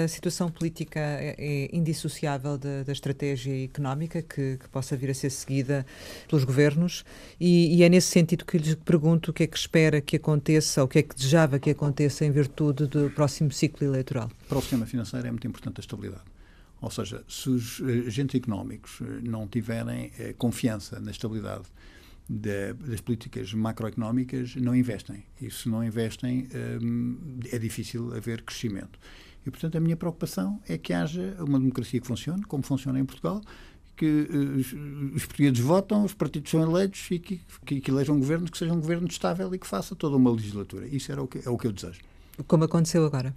[0.03, 5.13] A situação política é, é indissociável da, da estratégia económica que, que, possa vir a
[5.13, 5.85] ser seguida
[6.27, 7.03] pelos governos
[7.39, 10.81] e, e é nesse sentido que lhes pergunto o que é que espera que aconteça,
[10.81, 14.31] ou o que é que desejava que aconteça em virtude do próximo ciclo eleitoral?
[14.47, 16.23] Para o sistema financeiro é muito importante a estabilidade.
[16.83, 21.63] Ou seja, se os eh, agentes económicos eh, não tiverem eh, confiança na estabilidade
[22.27, 25.23] de, das políticas macroeconómicas, não investem.
[25.41, 26.47] E se não investem,
[27.51, 28.99] é difícil haver crescimento.
[29.45, 33.05] E, portanto, a minha preocupação é que haja uma democracia que funcione, como funciona em
[33.05, 33.41] Portugal,
[33.95, 34.73] que os,
[35.15, 38.57] os, portugueses votam, os partidos são eleitos e que, que, que elejam um governo que
[38.57, 40.87] seja um governo estável e que faça toda uma legislatura.
[40.87, 41.99] Isso era o que, é o que eu desejo.
[42.47, 43.33] Como aconteceu agora?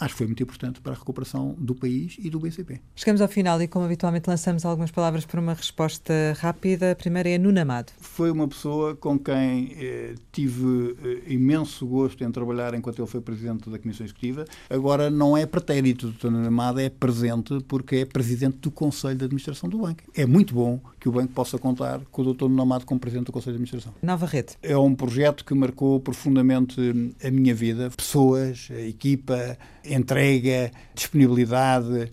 [0.00, 2.80] Acho que foi muito importante para a recuperação do país e do BCP.
[2.96, 6.92] Chegamos ao final e, como habitualmente, lançamos algumas palavras para uma resposta rápida.
[6.92, 7.92] A primeira é Nuno Amado.
[8.00, 13.20] Foi uma pessoa com quem eh, tive eh, imenso gosto em trabalhar enquanto ele foi
[13.20, 14.46] presidente da Comissão Executiva.
[14.70, 16.30] Agora, não é pretérito do Dr.
[16.30, 20.02] Nuno Amado, é presente porque é presidente do Conselho de Administração do Banco.
[20.16, 22.44] É muito bom que o banco possa contar com o Dr.
[22.44, 23.94] Nuno Amado como presidente do Conselho de Administração.
[24.02, 24.56] Nova Rede.
[24.62, 26.80] É um projeto que marcou profundamente
[27.22, 27.90] a minha vida.
[27.90, 29.58] Pessoas, a equipa,
[29.92, 32.08] entrega, disponibilidade,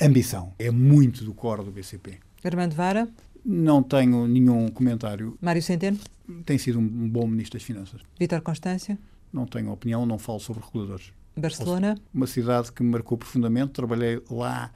[0.00, 0.52] ambição.
[0.58, 2.18] É muito do core do BCP.
[2.44, 3.08] Armando Vara?
[3.44, 5.36] Não tenho nenhum comentário.
[5.40, 5.98] Mário Centeno?
[6.44, 8.00] Tem sido um bom Ministro das Finanças.
[8.18, 8.98] Vítor Constância?
[9.32, 11.12] Não tenho opinião, não falo sobre reguladores.
[11.36, 11.96] Barcelona?
[12.12, 13.72] Uma cidade que me marcou profundamente.
[13.72, 14.70] Trabalhei lá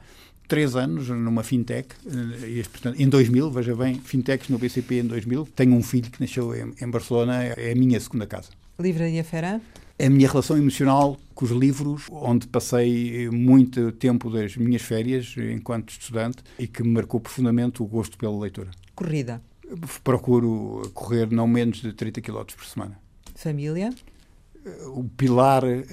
[0.47, 2.63] três anos numa fintech, eh,
[2.97, 5.47] em 2000, veja bem, fintechs no BCP em 2000.
[5.55, 8.49] Tenho um filho que nasceu em Barcelona, é a minha segunda casa.
[8.79, 9.59] Livraria Ferran?
[9.99, 15.89] A minha relação emocional com os livros, onde passei muito tempo das minhas férias enquanto
[15.89, 18.71] estudante e que me marcou profundamente o gosto pela leitura.
[18.95, 19.41] Corrida?
[20.03, 22.99] Procuro correr não menos de 30 km por semana.
[23.35, 23.93] Família?
[24.87, 25.85] O pilar uh,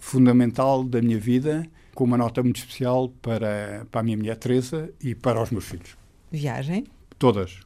[0.00, 4.90] fundamental da minha vida, com uma nota muito especial para, para a minha mulher Teresa
[5.00, 5.96] e para os meus filhos.
[6.30, 6.86] Viagem?
[7.18, 7.60] Todas.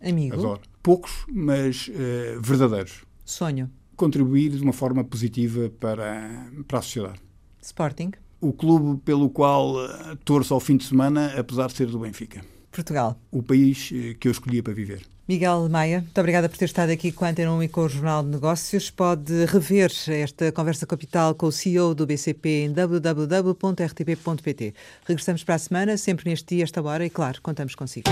[0.00, 0.34] Amigo?
[0.34, 0.60] Adoro.
[0.82, 3.04] Poucos, mas uh, verdadeiros.
[3.24, 3.70] Sonho?
[3.96, 7.20] Contribuir de uma forma positiva para, para a sociedade.
[7.60, 8.12] Sporting.
[8.40, 12.44] O clube pelo qual eh, torço ao fim de semana, apesar de ser do Benfica.
[12.70, 13.18] Portugal.
[13.30, 15.02] O país eh, que eu escolhia para viver.
[15.28, 17.88] Miguel Maia, muito obrigada por ter estado aqui com a Antena 1 e com o
[17.88, 18.90] Jornal de Negócios.
[18.90, 23.54] Pode rever esta conversa capital com o CEO do BCP em www.rtp.pt.
[25.04, 28.08] Regressamos para a semana, sempre neste dia, esta hora, e claro, contamos consigo.